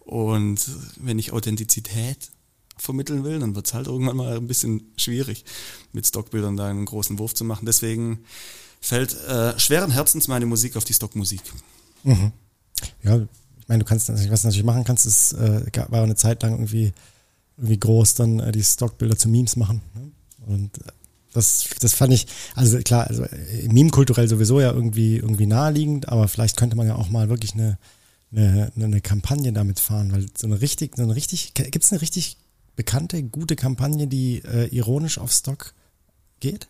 [0.00, 0.60] Und
[0.96, 2.30] wenn ich Authentizität
[2.76, 5.44] vermitteln will, dann wird es halt irgendwann mal ein bisschen schwierig,
[5.92, 7.66] mit Stockbildern da einen großen Wurf zu machen.
[7.66, 8.24] Deswegen
[8.86, 11.40] fällt äh, schweren Herzens meine Musik auf die Stockmusik.
[12.04, 12.32] Mhm.
[13.02, 16.42] Ja, ich meine, du kannst was du natürlich machen kannst, ist, äh, war eine Zeit
[16.42, 16.92] lang irgendwie,
[17.56, 19.80] irgendwie groß, dann äh, die Stockbilder zu Memes machen.
[19.94, 20.12] Ne?
[20.46, 20.92] Und äh,
[21.32, 26.08] das, das fand ich, also klar, also äh, Meme kulturell sowieso ja irgendwie, irgendwie naheliegend,
[26.08, 27.78] aber vielleicht könnte man ja auch mal wirklich eine,
[28.32, 32.00] eine, eine Kampagne damit fahren, weil so eine richtig, so eine richtig, gibt es eine
[32.00, 32.36] richtig
[32.76, 35.74] bekannte, gute Kampagne, die äh, ironisch auf Stock
[36.38, 36.68] geht?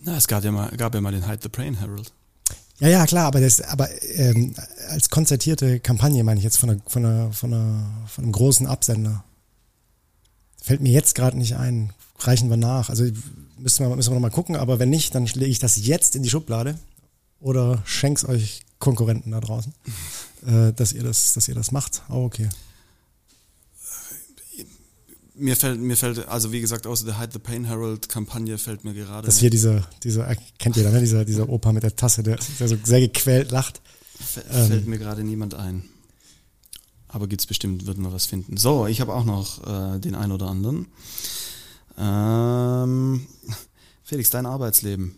[0.00, 2.12] Na, es gab ja mal, gab ja mal den Hide the Brain Herald.
[2.80, 4.54] Ja, ja, klar, aber das, aber ähm,
[4.90, 8.66] als konzertierte Kampagne meine ich jetzt von einer, von einer, von einer, von einem großen
[8.66, 9.24] Absender.
[10.62, 11.92] Fällt mir jetzt gerade nicht ein.
[12.20, 12.90] Reichen wir nach.
[12.90, 13.04] Also
[13.58, 16.16] müssen wir, müssen wir noch mal gucken, aber wenn nicht, dann lege ich das jetzt
[16.16, 16.78] in die Schublade
[17.40, 19.72] oder schenk's euch Konkurrenten da draußen,
[20.46, 22.02] äh, dass ihr das, dass ihr das macht.
[22.08, 22.48] Oh, okay
[25.38, 28.84] mir fällt, mir fällt, also wie gesagt, außer der Hide the Pain Herald Kampagne fällt
[28.84, 29.26] mir gerade.
[29.26, 30.26] Das hier diese, diese,
[30.58, 31.00] kennt ihr da, ne?
[31.00, 33.80] Dieser, dieser Opa mit der Tasse, der, der so sehr gequält lacht.
[34.18, 34.90] Fällt ähm.
[34.90, 35.84] mir gerade niemand ein.
[37.08, 38.56] Aber gibt's bestimmt, wird man was finden.
[38.56, 40.86] So, ich habe auch noch äh, den ein oder anderen.
[41.96, 43.26] Ähm,
[44.04, 45.14] Felix, dein Arbeitsleben.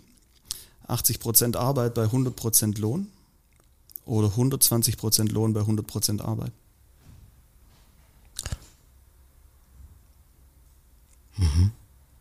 [0.87, 3.09] 80% Arbeit bei 100% Lohn
[4.05, 6.53] oder 120% Lohn bei 100% Arbeit?
[11.37, 11.73] Mhm.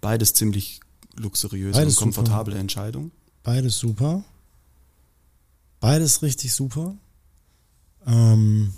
[0.01, 0.79] Beides ziemlich
[1.15, 2.61] luxuriöse Beides und komfortable super.
[2.61, 3.11] Entscheidung.
[3.43, 4.23] Beides super.
[5.79, 6.95] Beides richtig super.
[8.05, 8.73] Ähm,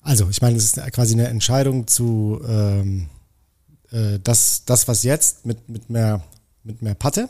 [0.00, 3.08] also, ich meine, es ist quasi eine Entscheidung zu ähm,
[3.90, 6.22] äh, das, das, was jetzt mit, mit, mehr,
[6.62, 7.28] mit mehr Patte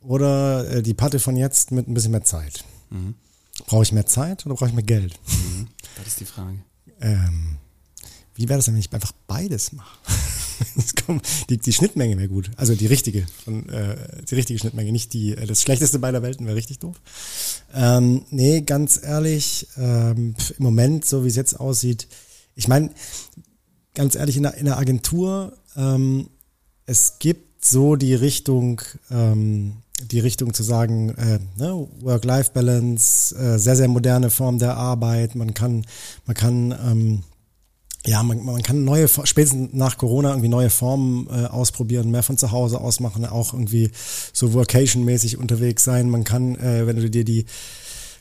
[0.00, 2.64] oder äh, die Patte von jetzt mit ein bisschen mehr Zeit.
[2.90, 3.14] Mhm.
[3.66, 5.18] Brauche ich mehr Zeit oder brauche ich mehr Geld?
[5.26, 5.68] Mhm.
[5.96, 6.58] Das ist die Frage.
[7.00, 7.56] Ähm,
[8.34, 9.98] wie wäre das, wenn ich einfach beides mache?
[11.50, 12.50] Die, die Schnittmenge wäre gut.
[12.56, 13.96] Also die richtige, von, äh,
[14.28, 16.96] die richtige Schnittmenge, nicht die, äh, das schlechteste beider Welten wäre richtig doof.
[17.74, 22.08] Ähm, nee, ganz ehrlich, ähm, im Moment, so wie es jetzt aussieht,
[22.54, 22.90] ich meine,
[23.94, 26.28] ganz ehrlich, in der, in der Agentur, ähm,
[26.86, 28.80] es gibt so die Richtung,
[29.10, 29.76] ähm,
[30.10, 35.54] die Richtung zu sagen, äh, ne, Work-Life-Balance, äh, sehr, sehr moderne Form der Arbeit, man
[35.54, 35.84] kann,
[36.26, 37.22] man kann ähm,
[38.06, 42.38] ja, man, man kann neue, spätestens nach Corona irgendwie neue Formen äh, ausprobieren, mehr von
[42.38, 43.90] zu Hause aus machen, auch irgendwie
[44.32, 46.08] so Vocation-mäßig unterwegs sein.
[46.08, 47.44] Man kann, äh, wenn du dir die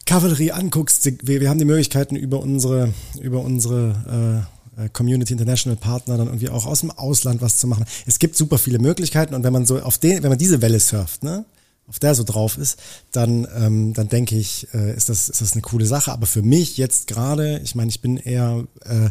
[0.06, 4.46] Kavallerie anguckst, wir, wir haben die Möglichkeiten über unsere, über unsere
[4.78, 7.86] äh, äh, Community International Partner dann irgendwie auch aus dem Ausland was zu machen.
[8.06, 10.80] Es gibt super viele Möglichkeiten und wenn man so auf den, wenn man diese Welle
[10.80, 11.46] surft, ne,
[11.88, 12.80] auf der so drauf ist,
[13.12, 16.12] dann, ähm, dann denke ich, äh, ist, das, ist das eine coole Sache.
[16.12, 19.10] Aber für mich jetzt gerade, ich meine, ich bin eher, äh,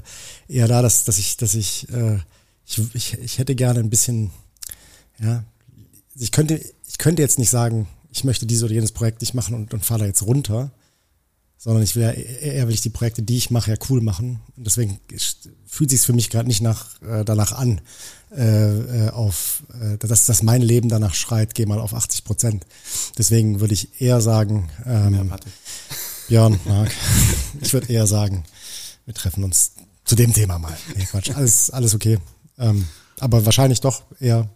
[0.49, 2.19] eher da, dass, dass ich, dass ich, äh,
[2.67, 4.31] ich, ich, ich hätte gerne ein bisschen,
[5.19, 5.45] ja,
[6.15, 9.55] ich könnte, ich könnte jetzt nicht sagen, ich möchte dieses oder jenes Projekt nicht machen
[9.55, 10.71] und, und fahre da jetzt runter,
[11.59, 14.41] sondern ich will ja, eher will ich die Projekte, die ich mache, ja cool machen.
[14.57, 15.01] Und deswegen
[15.67, 17.81] fühlt sich für mich gerade nicht nach, äh, danach an,
[18.37, 22.67] äh, äh, auf, äh, dass, dass mein Leben danach schreit, geh mal auf 80 Prozent.
[23.19, 25.33] Deswegen würde ich eher sagen, ähm,
[26.29, 26.91] Björn, Marc,
[27.61, 28.45] ich würde eher sagen,
[29.05, 29.73] wir treffen uns
[30.05, 30.77] zu dem Thema mal.
[30.97, 32.19] Nee, Quatsch, alles, alles okay.
[32.59, 32.87] Ähm,
[33.19, 34.49] aber wahrscheinlich doch eher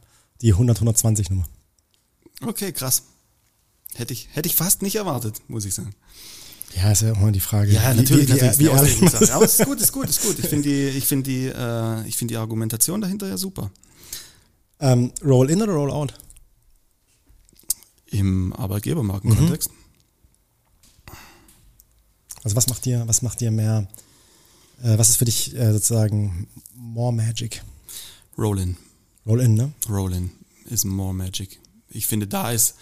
[0.42, 1.48] die 100, 120 Nummer.
[2.42, 3.02] Okay, krass.
[3.94, 5.94] Hätte ich, hätte ich fast nicht erwartet, muss ich sagen.
[6.76, 7.72] Ja, ist ja auch mal die Frage.
[7.72, 8.58] Ja, natürlich, wie, natürlich.
[8.58, 10.38] Wie, wie Aber es ist gut, ist gut, ist gut.
[10.38, 13.70] Ich finde die, ich finde die, äh, ich finde die Argumentation dahinter ja super.
[14.78, 16.14] Ähm, roll in oder roll out?
[18.06, 19.70] Im Arbeitgebermarkenkontext.
[19.70, 19.76] Mhm.
[22.42, 23.86] Also was macht dir, was macht dir mehr,
[24.82, 27.62] äh, was ist für dich äh, sozusagen more magic?
[28.38, 28.76] Roll in.
[29.26, 29.72] Roll in, ne?
[29.88, 30.30] Roll in
[30.70, 31.58] is more magic.
[31.88, 32.76] Ich finde, da ist,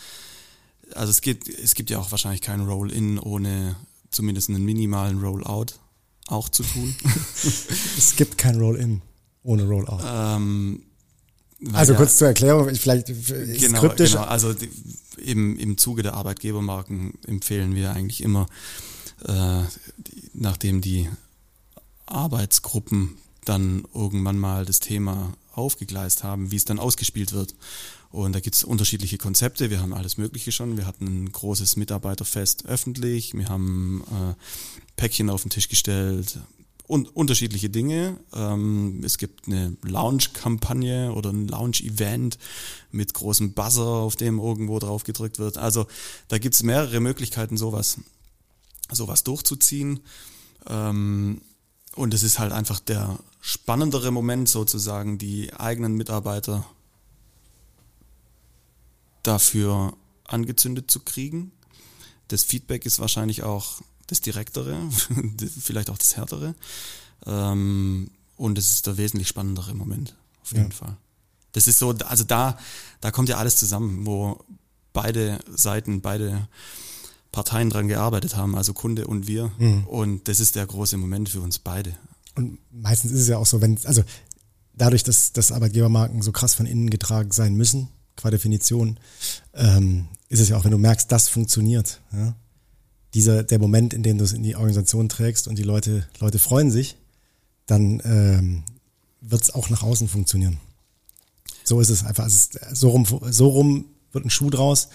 [0.94, 3.76] also es gibt, es gibt ja auch wahrscheinlich keinen Roll-In ohne
[4.10, 5.78] zumindest einen minimalen Roll-Out
[6.26, 6.94] auch zu tun.
[7.96, 9.02] es gibt kein Roll-In
[9.42, 10.02] ohne Roll-Out.
[10.04, 10.82] Ähm,
[11.72, 14.12] also ja, kurz zur Erklärung, vielleicht ist genau, kryptisch.
[14.12, 14.70] Genau, also die,
[15.16, 18.46] im, im Zuge der Arbeitgebermarken empfehlen wir eigentlich immer,
[19.24, 19.62] äh,
[19.96, 21.08] die, nachdem die
[22.06, 27.54] Arbeitsgruppen dann irgendwann mal das Thema aufgegleist haben, wie es dann ausgespielt wird
[28.10, 29.70] Und da gibt's unterschiedliche Konzepte.
[29.70, 30.76] Wir haben alles Mögliche schon.
[30.76, 33.34] Wir hatten ein großes Mitarbeiterfest öffentlich.
[33.34, 34.34] Wir haben äh,
[34.96, 36.38] Päckchen auf den Tisch gestellt.
[36.86, 38.16] Und unterschiedliche Dinge.
[38.32, 42.38] Ähm, es gibt eine Lounge-Kampagne oder ein Lounge-Event
[42.90, 45.58] mit großem Buzzer, auf dem irgendwo drauf gedrückt wird.
[45.58, 45.86] Also
[46.28, 47.98] da gibt's mehrere Möglichkeiten, sowas,
[48.90, 50.00] sowas durchzuziehen.
[50.66, 51.42] Ähm,
[51.94, 56.64] und es ist halt einfach der spannendere Moment sozusagen, die eigenen Mitarbeiter
[59.28, 61.52] dafür angezündet zu kriegen.
[62.28, 64.76] Das Feedback ist wahrscheinlich auch das direktere,
[65.60, 66.54] vielleicht auch das härtere.
[67.26, 70.76] Ähm, und es ist der wesentlich spannendere Moment, auf jeden ja.
[70.76, 70.96] Fall.
[71.52, 72.58] Das ist so, also da,
[73.00, 74.44] da kommt ja alles zusammen, wo
[74.92, 76.48] beide Seiten, beide
[77.32, 79.52] Parteien dran gearbeitet haben, also Kunde und wir.
[79.58, 79.84] Mhm.
[79.86, 81.94] Und das ist der große Moment für uns beide.
[82.34, 84.04] Und meistens ist es ja auch so, wenn, also
[84.74, 88.98] dadurch, dass, dass Arbeitgebermarken so krass von innen getragen sein müssen, qua Definition,
[89.54, 92.00] ähm, ist es ja auch, wenn du merkst, das funktioniert.
[92.12, 92.34] Ja?
[93.14, 96.38] Dieser, der Moment, in dem du es in die Organisation trägst und die Leute, Leute
[96.38, 96.96] freuen sich,
[97.66, 98.64] dann ähm,
[99.20, 100.58] wird es auch nach außen funktionieren.
[101.64, 102.24] So ist es einfach.
[102.24, 104.88] Also so, rum, so rum wird ein Schuh draus.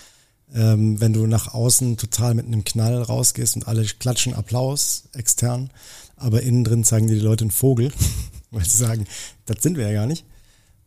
[0.54, 5.72] Ähm, wenn du nach außen total mit einem Knall rausgehst und alle klatschen Applaus extern,
[6.16, 7.92] aber innen drin zeigen dir die Leute einen Vogel,
[8.52, 9.06] weil sie sagen,
[9.46, 10.26] das sind wir ja gar nicht.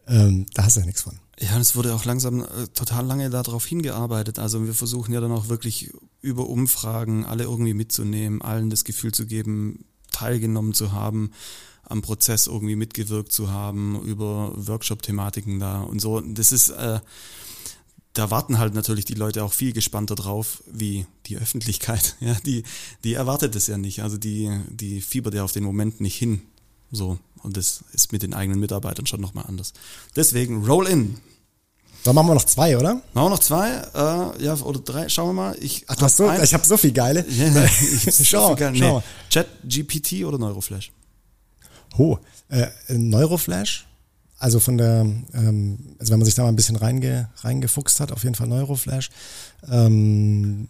[0.07, 1.18] Ähm, da hast du ja nichts von.
[1.39, 4.39] Ja, es wurde auch langsam äh, total lange darauf hingearbeitet.
[4.39, 9.12] Also wir versuchen ja dann auch wirklich über Umfragen alle irgendwie mitzunehmen, allen das Gefühl
[9.12, 11.32] zu geben, teilgenommen zu haben,
[11.82, 16.20] am Prozess irgendwie mitgewirkt zu haben, über Workshop-Thematiken da und so.
[16.20, 17.01] Das ist, äh,
[18.14, 22.16] da warten halt natürlich die Leute auch viel gespannter drauf, wie die Öffentlichkeit.
[22.20, 22.62] Ja, die,
[23.05, 24.03] die erwartet es ja nicht.
[24.03, 26.41] Also die, die fiebert ja auf den Moment nicht hin.
[26.91, 27.18] So.
[27.43, 29.72] Und das ist mit den eigenen Mitarbeitern schon nochmal anders.
[30.14, 31.18] Deswegen Roll in.
[32.05, 32.95] Dann machen wir noch zwei, oder?
[33.14, 35.57] Machen wir noch zwei, äh, ja, oder drei, schauen wir mal.
[35.61, 37.24] Ich Ach, du hast so, ich habe so viel geile.
[37.28, 38.78] Ja, ich hab schau, so viel geile.
[38.78, 39.01] Nee.
[39.28, 40.93] Chat GPT oder Neuroflash?
[41.99, 42.18] Oh,
[42.49, 43.87] äh, Neuroflash
[44.39, 48.12] also von der, ähm, also wenn man sich da mal ein bisschen reinge, reingefuchst hat,
[48.12, 49.11] auf jeden Fall Neuroflash,
[49.70, 50.68] ähm,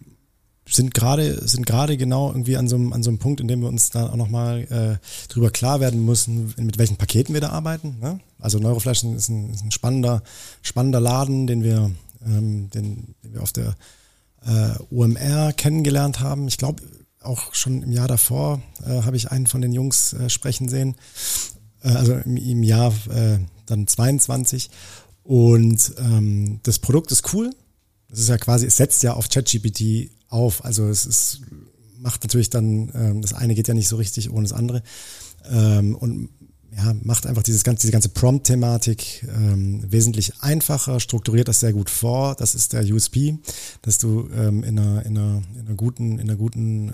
[0.69, 3.61] sind gerade sind gerade genau irgendwie an so, einem, an so einem Punkt, in dem
[3.61, 7.49] wir uns da auch nochmal äh, drüber klar werden müssen, mit welchen Paketen wir da
[7.49, 7.97] arbeiten.
[8.01, 8.19] Ne?
[8.39, 10.23] Also Neuroflash ist ein, ist ein spannender,
[10.61, 11.91] spannender Laden, den wir,
[12.25, 13.75] ähm, den, den wir auf der
[14.45, 16.47] äh, UMR kennengelernt haben.
[16.47, 16.83] Ich glaube,
[17.21, 20.95] auch schon im Jahr davor äh, habe ich einen von den Jungs äh, sprechen sehen.
[21.83, 24.69] Äh, also im, im Jahr äh, dann 22.
[25.23, 27.51] Und ähm, das Produkt ist cool.
[28.09, 30.63] Das ist ja quasi, es setzt ja auf ChatGPT auf.
[30.65, 31.41] Also es ist,
[31.97, 34.83] macht natürlich dann, ähm, das eine geht ja nicht so richtig ohne das andere.
[35.49, 36.29] Ähm, und
[36.75, 41.89] ja, macht einfach dieses ganze, diese ganze Prompt-Thematik ähm, wesentlich einfacher, strukturiert das sehr gut
[41.89, 42.35] vor.
[42.35, 43.37] Das ist der USP,
[43.81, 46.93] dass du ähm, in, einer, in, einer, in einer guten, in einer guten äh,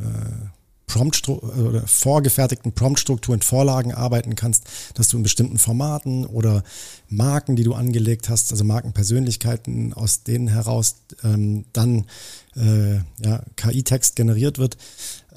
[0.87, 6.63] Prompt oder vorgefertigten Prompt-Strukturen, Vorlagen arbeiten kannst, dass du in bestimmten Formaten oder
[7.09, 12.05] Marken, die du angelegt hast, also Markenpersönlichkeiten, aus denen heraus ähm, dann
[12.55, 14.77] äh, ja, KI-Text generiert wird,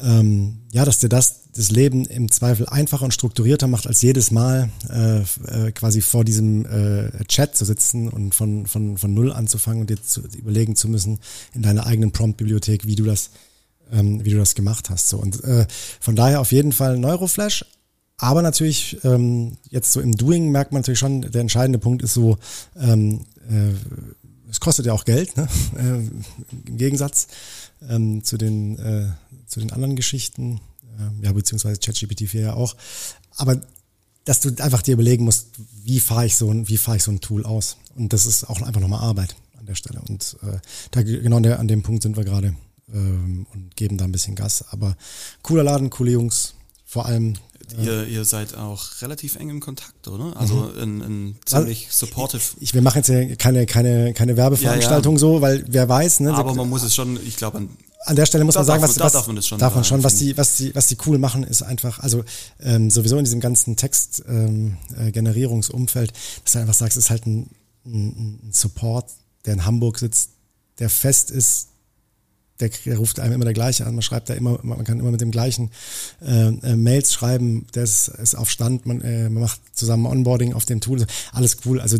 [0.00, 4.30] ähm, ja, dass dir das das Leben im Zweifel einfacher und strukturierter macht, als jedes
[4.30, 9.32] Mal äh, äh, quasi vor diesem äh, Chat zu sitzen und von, von, von Null
[9.32, 11.18] anzufangen und dir zu, überlegen zu müssen
[11.54, 13.30] in deiner eigenen Prompt-Bibliothek, wie du das
[13.92, 15.08] ähm, wie du das gemacht hast.
[15.08, 15.18] So.
[15.18, 15.66] Und äh,
[16.00, 17.64] von daher auf jeden Fall Neuroflash.
[18.18, 22.14] Aber natürlich, ähm, jetzt so im Doing merkt man natürlich schon, der entscheidende Punkt ist
[22.14, 22.38] so,
[22.76, 23.74] ähm, äh,
[24.50, 25.48] es kostet ja auch Geld, ne?
[25.76, 27.28] äh, im Gegensatz
[27.88, 29.08] ähm, zu, den, äh,
[29.46, 30.60] zu den anderen Geschichten,
[30.98, 32.74] äh, ja, beziehungsweise ChatGPT 4 ja auch.
[33.36, 33.60] Aber
[34.24, 35.48] dass du einfach dir überlegen musst,
[35.84, 37.76] wie fahre ich so ein, wie fahre ich so ein Tool aus?
[37.94, 40.00] Und das ist auch einfach nochmal Arbeit an der Stelle.
[40.08, 40.58] Und äh,
[40.90, 42.54] da genau an, dem Punkt sind wir gerade
[42.92, 44.64] ähm, und geben da ein bisschen Gas.
[44.70, 44.96] Aber
[45.42, 47.34] cooler Laden, coole Jungs, vor allem.
[47.78, 50.36] Äh, ihr, ihr seid auch relativ eng im Kontakt, oder?
[50.36, 50.82] Also mhm.
[50.82, 52.42] ein, ein ziemlich supportive.
[52.60, 55.20] Ich, wir machen jetzt keine, keine, keine Werbeveranstaltung ja, ja.
[55.20, 56.34] so, weil wer weiß, ne?
[56.34, 57.70] Aber man muss es schon, ich glaube, an
[58.06, 60.02] an der Stelle muss man sagen, was, was darf man das schon, darf man schon
[60.04, 62.24] was die, was die, was die cool machen, ist einfach, also
[62.60, 67.50] ähm, sowieso in diesem ganzen Text-Generierungsumfeld, ähm, äh, dass du einfach sagst, ist halt ein,
[67.84, 69.10] ein, ein Support,
[69.44, 70.30] der in Hamburg sitzt,
[70.78, 71.70] der fest ist,
[72.60, 75.10] der, der ruft einem immer der gleiche an, man schreibt da immer, man kann immer
[75.10, 75.70] mit dem gleichen
[76.22, 80.64] äh, äh, Mails schreiben, der ist, auf Stand, man, äh, man macht zusammen Onboarding auf
[80.64, 81.80] dem Tool, alles cool.
[81.80, 81.98] Also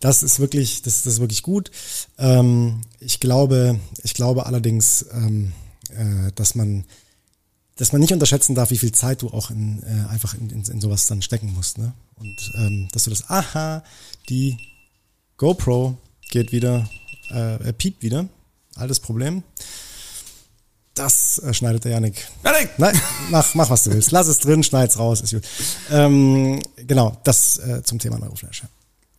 [0.00, 1.70] das ist wirklich, das, das ist wirklich gut.
[2.18, 5.52] Ähm, ich glaube, ich glaube allerdings, ähm,
[5.90, 6.84] äh, dass man
[7.76, 10.64] dass man nicht unterschätzen darf, wie viel Zeit du auch in, äh, einfach in, in,
[10.64, 11.78] in sowas dann stecken musst.
[11.78, 11.92] Ne?
[12.16, 13.84] Und ähm, dass du das, aha,
[14.28, 14.56] die
[15.36, 15.96] GoPro
[16.30, 16.90] geht wieder,
[17.30, 18.28] äh, er piept wieder.
[18.74, 19.44] Altes Problem.
[20.98, 22.26] Das äh, schneidet der Janik.
[22.44, 22.70] Janik!
[22.78, 24.10] Nein, mach, mach was du willst.
[24.10, 25.44] Lass es drin, schneid's raus, ist gut.
[25.90, 28.64] Ähm, genau, das äh, zum Thema Neuroflash.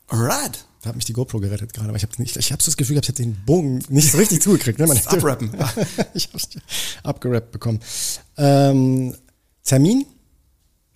[0.08, 0.66] Alright.
[0.82, 2.78] Da hat mich die GoPro gerettet gerade, aber ich habe nicht, ich habe so das
[2.78, 4.78] Gefühl, ich habe den Bogen nicht so richtig zugekriegt.
[4.80, 4.88] Ne?
[4.88, 5.52] Man hätte- Abrappen.
[6.14, 6.44] ich habe
[7.04, 7.80] abgerappt bekommen.
[8.38, 9.16] Ähm,
[9.64, 10.06] Termin?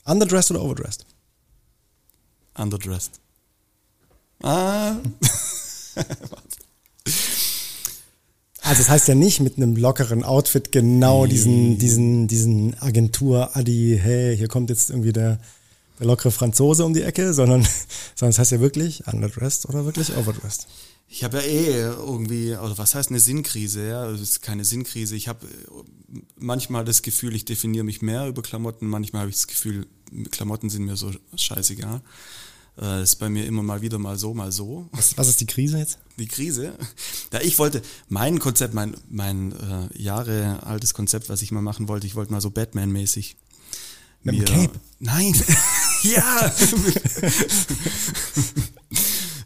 [0.05, 1.05] Underdressed oder overdressed?
[2.57, 3.19] Underdressed.
[4.41, 4.95] Ah.
[8.63, 14.37] Also das heißt ja nicht mit einem lockeren Outfit genau diesen, diesen, diesen Agentur-Adi, hey,
[14.37, 15.39] hier kommt jetzt irgendwie der,
[15.99, 17.63] der lockere Franzose um die Ecke, sondern,
[18.15, 20.67] sondern das heißt ja wirklich underdressed oder wirklich overdressed.
[21.09, 23.87] Ich habe ja eh irgendwie, oder was heißt eine Sinnkrise?
[23.87, 25.15] Ja, es ist keine Sinnkrise.
[25.15, 28.87] Ich habe äh, manchmal das Gefühl, ich definiere mich mehr über Klamotten.
[28.87, 29.85] Manchmal habe ich das Gefühl,
[30.31, 32.01] Klamotten sind mir so scheißegal.
[32.81, 34.87] Äh, ist bei mir immer mal wieder mal so, mal so.
[34.93, 35.99] Was, was ist die Krise jetzt?
[36.17, 36.73] Die Krise.
[37.31, 41.87] Ja, ich wollte mein Konzept, mein mein äh, Jahre altes Konzept, was ich mal machen
[41.87, 42.07] wollte.
[42.07, 43.35] Ich wollte mal so Batman-mäßig.
[44.23, 44.79] Mit mir- Cape?
[44.99, 45.35] Nein.
[46.03, 46.51] ja.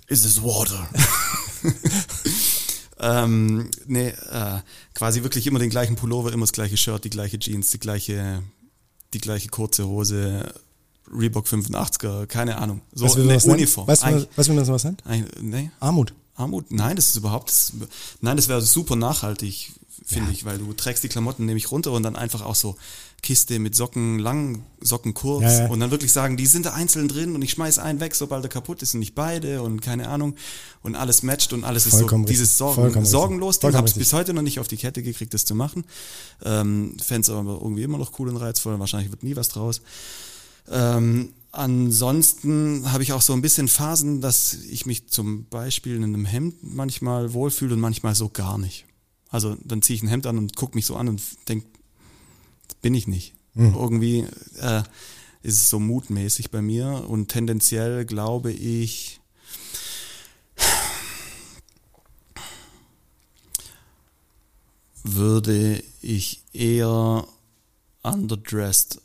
[0.07, 0.87] Is this water?
[2.99, 4.59] ähm, nee, äh,
[4.93, 8.41] quasi wirklich immer den gleichen Pullover, immer das gleiche Shirt, die gleiche Jeans, die gleiche,
[9.13, 10.53] die gleiche kurze Hose,
[11.11, 12.81] Reebok 85er, keine Ahnung.
[12.93, 13.53] So was eine?
[13.53, 13.87] Uniform.
[13.87, 15.03] Weißt du, was will man sowas nennt?
[15.41, 15.71] nee.
[15.79, 16.13] Armut.
[16.35, 16.71] Armut?
[16.71, 17.73] Nein, das ist überhaupt, das,
[18.21, 19.71] nein, das wäre super nachhaltig,
[20.05, 22.75] finde ich, weil du trägst die Klamotten nämlich runter und dann einfach auch so
[23.23, 25.67] Kiste mit Socken lang, Socken kurz Ja, ja.
[25.67, 28.45] und dann wirklich sagen, die sind da einzeln drin und ich schmeiß einen weg, sobald
[28.45, 30.35] er kaputt ist und nicht beide und keine Ahnung
[30.83, 32.57] und alles matcht und alles Vollkommen ist so dieses richtig.
[32.57, 33.59] Sorgen, Vollkommen sorgenlos.
[33.59, 35.83] Den habe ich bis heute noch nicht auf die Kette gekriegt, das zu machen.
[36.45, 38.79] Ähm, es aber irgendwie immer noch cool und reizvoll.
[38.79, 39.81] Wahrscheinlich wird nie was draus.
[40.69, 46.03] Ähm, ansonsten habe ich auch so ein bisschen Phasen, dass ich mich zum Beispiel in
[46.03, 48.85] einem Hemd manchmal wohlfühle und manchmal so gar nicht.
[49.29, 51.67] Also dann ziehe ich ein Hemd an und gucke mich so an und denke,
[52.81, 53.33] bin ich nicht.
[53.55, 54.19] Irgendwie
[54.59, 54.83] äh,
[55.41, 59.19] ist es so mutmäßig bei mir und tendenziell glaube ich,
[65.03, 67.27] würde ich eher
[68.03, 69.01] underdressed.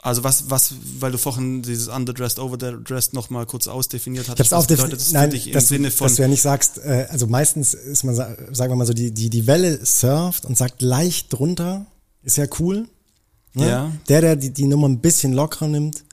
[0.00, 4.66] Also was, was, weil du vorhin dieses underdressed, overdressed nochmal kurz ausdefiniert Ich hattest, was
[4.68, 7.26] bedeutet das nein, dich im dass, Sinne von, dass du ja nicht sagst, äh, also
[7.26, 10.82] meistens ist man, sa- sagen wir mal so, die, die, die Welle surft und sagt
[10.82, 11.86] leicht drunter,
[12.22, 12.86] ist ja cool.
[13.54, 13.68] Ne?
[13.68, 13.92] Ja.
[14.08, 16.04] Der, der die, die Nummer ein bisschen lockerer nimmt.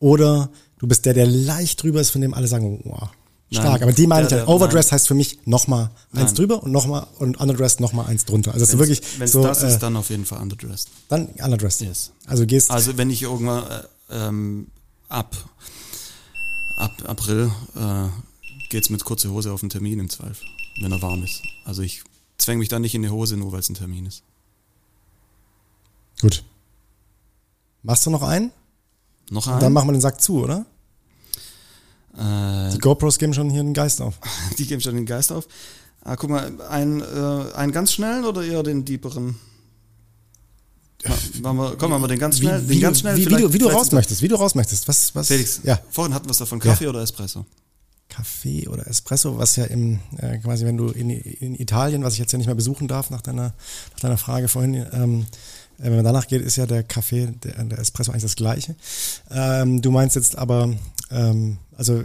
[0.00, 3.10] Oder du bist der, der leicht drüber ist, von dem alle sagen, wow,
[3.54, 3.82] stark.
[3.82, 4.38] Aber die meine ich ja.
[4.38, 6.34] der- Overdressed heißt für mich nochmal eins Nein.
[6.34, 8.52] drüber und nochmal und underdressed nochmal eins drunter.
[8.54, 10.88] Also du wirklich wenn es so, das äh, ist, dann auf jeden Fall underdressed.
[11.08, 11.82] dann underdressed.
[11.82, 12.12] Yes.
[12.26, 14.66] Also gehst, Also wenn ich irgendwann äh, ähm,
[15.08, 15.34] ab,
[16.76, 18.08] ab April äh,
[18.70, 20.44] geht's mit kurzer Hose auf den Termin im Zweifel,
[20.80, 21.42] wenn er warm ist.
[21.64, 22.02] Also ich
[22.38, 24.22] zwänge mich dann nicht in die Hose, nur weil es ein Termin ist.
[26.20, 26.42] gut.
[27.82, 28.50] Machst du noch einen?
[29.30, 29.60] Noch Und ein?
[29.60, 30.64] dann machen wir den Sack zu, oder?
[32.18, 34.14] Äh, Die GoPros geben schon hier einen Geist auf.
[34.58, 35.46] die geben schon den Geist auf.
[36.02, 39.36] Ah, guck mal, einen, äh, einen ganz schnellen oder eher den deeperen?
[41.06, 42.62] Ma- Machen wir, komm, machen wir den ganz schnell.
[42.62, 44.54] wie, den wie, ganz schnell wie, wie, du, wie du raus möchtest, wie du raus
[44.54, 44.88] möchtest.
[44.88, 45.28] Was, was?
[45.28, 45.78] Felix, Ja.
[45.90, 47.44] vorhin hatten wir es davon, Kaffee oder Espresso?
[48.08, 52.20] Kaffee oder Espresso, was ja im, äh, quasi, wenn du in, in Italien, was ich
[52.20, 53.54] jetzt ja nicht mehr besuchen darf, nach deiner,
[53.92, 55.26] nach deiner Frage vorhin, ähm,
[55.78, 58.74] äh, wenn man danach geht, ist ja der Kaffee, der, der Espresso eigentlich das gleiche.
[59.30, 60.72] Ähm, du meinst jetzt aber,
[61.14, 62.02] ähm, also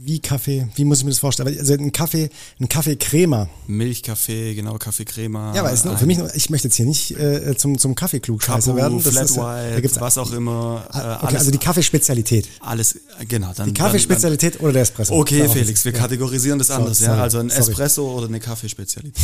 [0.00, 1.58] wie Kaffee, wie muss ich mir das vorstellen?
[1.58, 2.30] Also ein Kaffee,
[2.60, 3.48] ein Kaffeecrema.
[3.66, 5.54] Milchkaffee, genau, Kaffeecrema.
[5.54, 8.68] Ja, aber ist nur, für mich, ich möchte jetzt hier nicht äh, zum, zum Kaffeeklugscheißer
[8.72, 9.02] Capu, werden.
[9.02, 10.86] Das Flat ist, ja- White, da gibt's, was auch immer.
[10.88, 12.48] äh, Ah, okay, alles, also die Kaffeespezialität.
[12.60, 13.52] alles, äh, genau.
[13.54, 15.12] Dann, Die Kaffeespezialität oder der Espresso.
[15.12, 15.98] Dann, okay, Darauf Felix, wir ja.
[15.98, 17.00] kategorisieren das anders.
[17.00, 17.60] sorry, ja, also ein sorry.
[17.70, 19.22] Espresso oder eine Kaffeespezialität.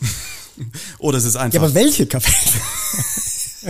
[0.98, 1.54] oder es ist einfach.
[1.54, 2.32] Ja, aber welche Kaffee?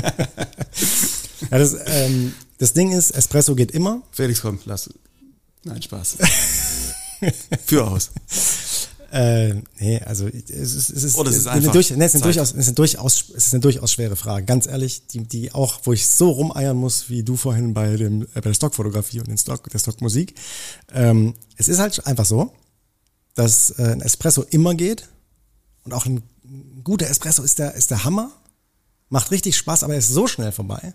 [1.50, 4.02] ja, das, ähm, das Ding ist, Espresso geht immer.
[4.10, 4.90] Felix, komm, lass.
[5.64, 6.16] Nein, Spaß.
[7.66, 8.10] Für aus.
[9.10, 12.20] Äh, nee, also es ist, es ist, Oder es ist eine durch, nee, es sind
[12.20, 12.34] Zeit.
[12.34, 14.44] durchaus, es sind durchaus, es ist eine durchaus schwere Frage.
[14.44, 18.22] Ganz ehrlich, die, die auch, wo ich so rumeiern muss, wie du vorhin bei dem,
[18.22, 20.34] äh, bei der Stockfotografie und den Stock, der Stockmusik.
[20.92, 22.52] Ähm, es ist halt einfach so,
[23.34, 25.08] dass äh, ein Espresso immer geht
[25.84, 26.22] und auch ein
[26.84, 28.30] guter Espresso ist der, ist der Hammer,
[29.08, 30.92] macht richtig Spaß, aber er ist so schnell vorbei,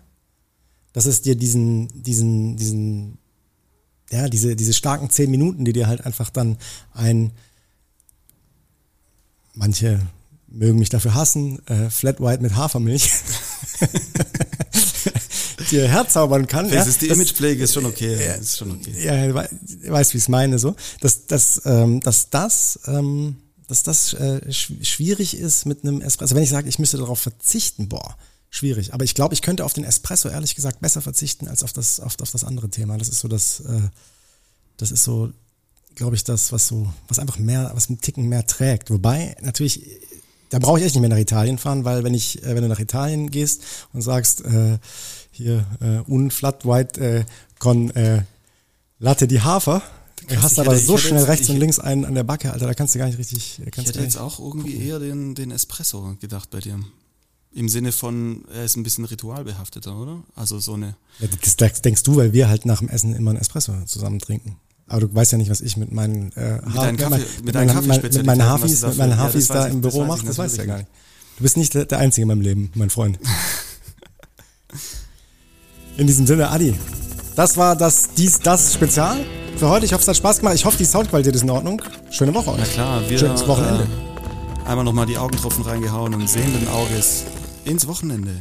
[0.94, 3.18] dass es dir diesen, diesen, diesen,
[4.10, 6.56] ja, diese, diese starken zehn Minuten, die dir halt einfach dann
[6.94, 7.32] ein
[9.56, 10.00] Manche
[10.48, 11.64] mögen mich dafür hassen.
[11.66, 13.10] Äh, Flat White mit Hafermilch.
[15.70, 16.66] dir herzaubern kann.
[16.66, 18.24] Das ja, ist die das, Imagepflege, ist schon okay.
[18.24, 19.04] Ja, ist schon okay.
[19.04, 20.76] Ja, du weißt, wie ich es meine, so.
[21.00, 23.36] Dass, dass, ähm, dass das, ähm,
[23.66, 26.24] dass das äh, schwierig ist mit einem Espresso.
[26.24, 28.16] Also wenn ich sage, ich müsste darauf verzichten, boah,
[28.54, 28.94] schwierig.
[28.94, 31.98] Aber ich glaube, ich könnte auf den Espresso ehrlich gesagt besser verzichten als auf das,
[31.98, 32.96] auf, auf das andere Thema.
[32.98, 33.88] Das ist so das, äh,
[34.76, 35.32] das ist so,
[35.96, 38.90] glaube ich, das, was so, was einfach mehr, was einen Ticken mehr trägt.
[38.90, 39.84] Wobei, natürlich,
[40.50, 42.68] da brauche ich echt nicht mehr nach Italien fahren, weil wenn ich, äh, wenn du
[42.68, 44.78] nach Italien gehst und sagst, äh,
[45.32, 47.24] hier, äh, un flat white äh,
[47.58, 48.22] con äh,
[49.00, 49.82] Latte di Hafer,
[50.28, 52.72] Du hast aber so schnell jetzt, rechts und links einen an der Backe, Alter, da
[52.72, 53.60] kannst du gar nicht richtig.
[53.72, 56.80] Kannst ich hätte jetzt auch irgendwie eher den, den Espresso gedacht bei dir.
[57.54, 60.24] Im Sinne von, er ist ein bisschen ritualbehafteter, oder?
[60.34, 60.96] Also so eine.
[61.20, 64.56] Ja, das denkst du, weil wir halt nach dem Essen immer einen Espresso zusammen trinken.
[64.88, 67.76] Aber du weißt ja nicht, was ich mit meinen äh, mit Kaffee, mit, mit, meinen,
[67.76, 70.66] mit meinen Hafis, mit meinen Hafis ja, da im Büro mache, das weißt du ja
[70.66, 70.88] gar nicht.
[71.36, 73.18] Du bist nicht der, der Einzige in meinem Leben, mein Freund.
[75.96, 76.74] in diesem Sinne, Adi,
[77.36, 79.24] das war das dies das Spezial
[79.56, 79.86] für heute.
[79.86, 80.56] Ich hoffe, es hat Spaß gemacht.
[80.56, 81.80] Ich hoffe, die Soundqualität ist in Ordnung.
[82.10, 82.58] Schöne Woche euch.
[82.58, 83.84] Na klar, wir, Schönes Wochenende.
[83.84, 87.24] Äh, einmal nochmal die Augentropfen reingehauen und sehenden Auges
[87.64, 88.36] ins Wochenende.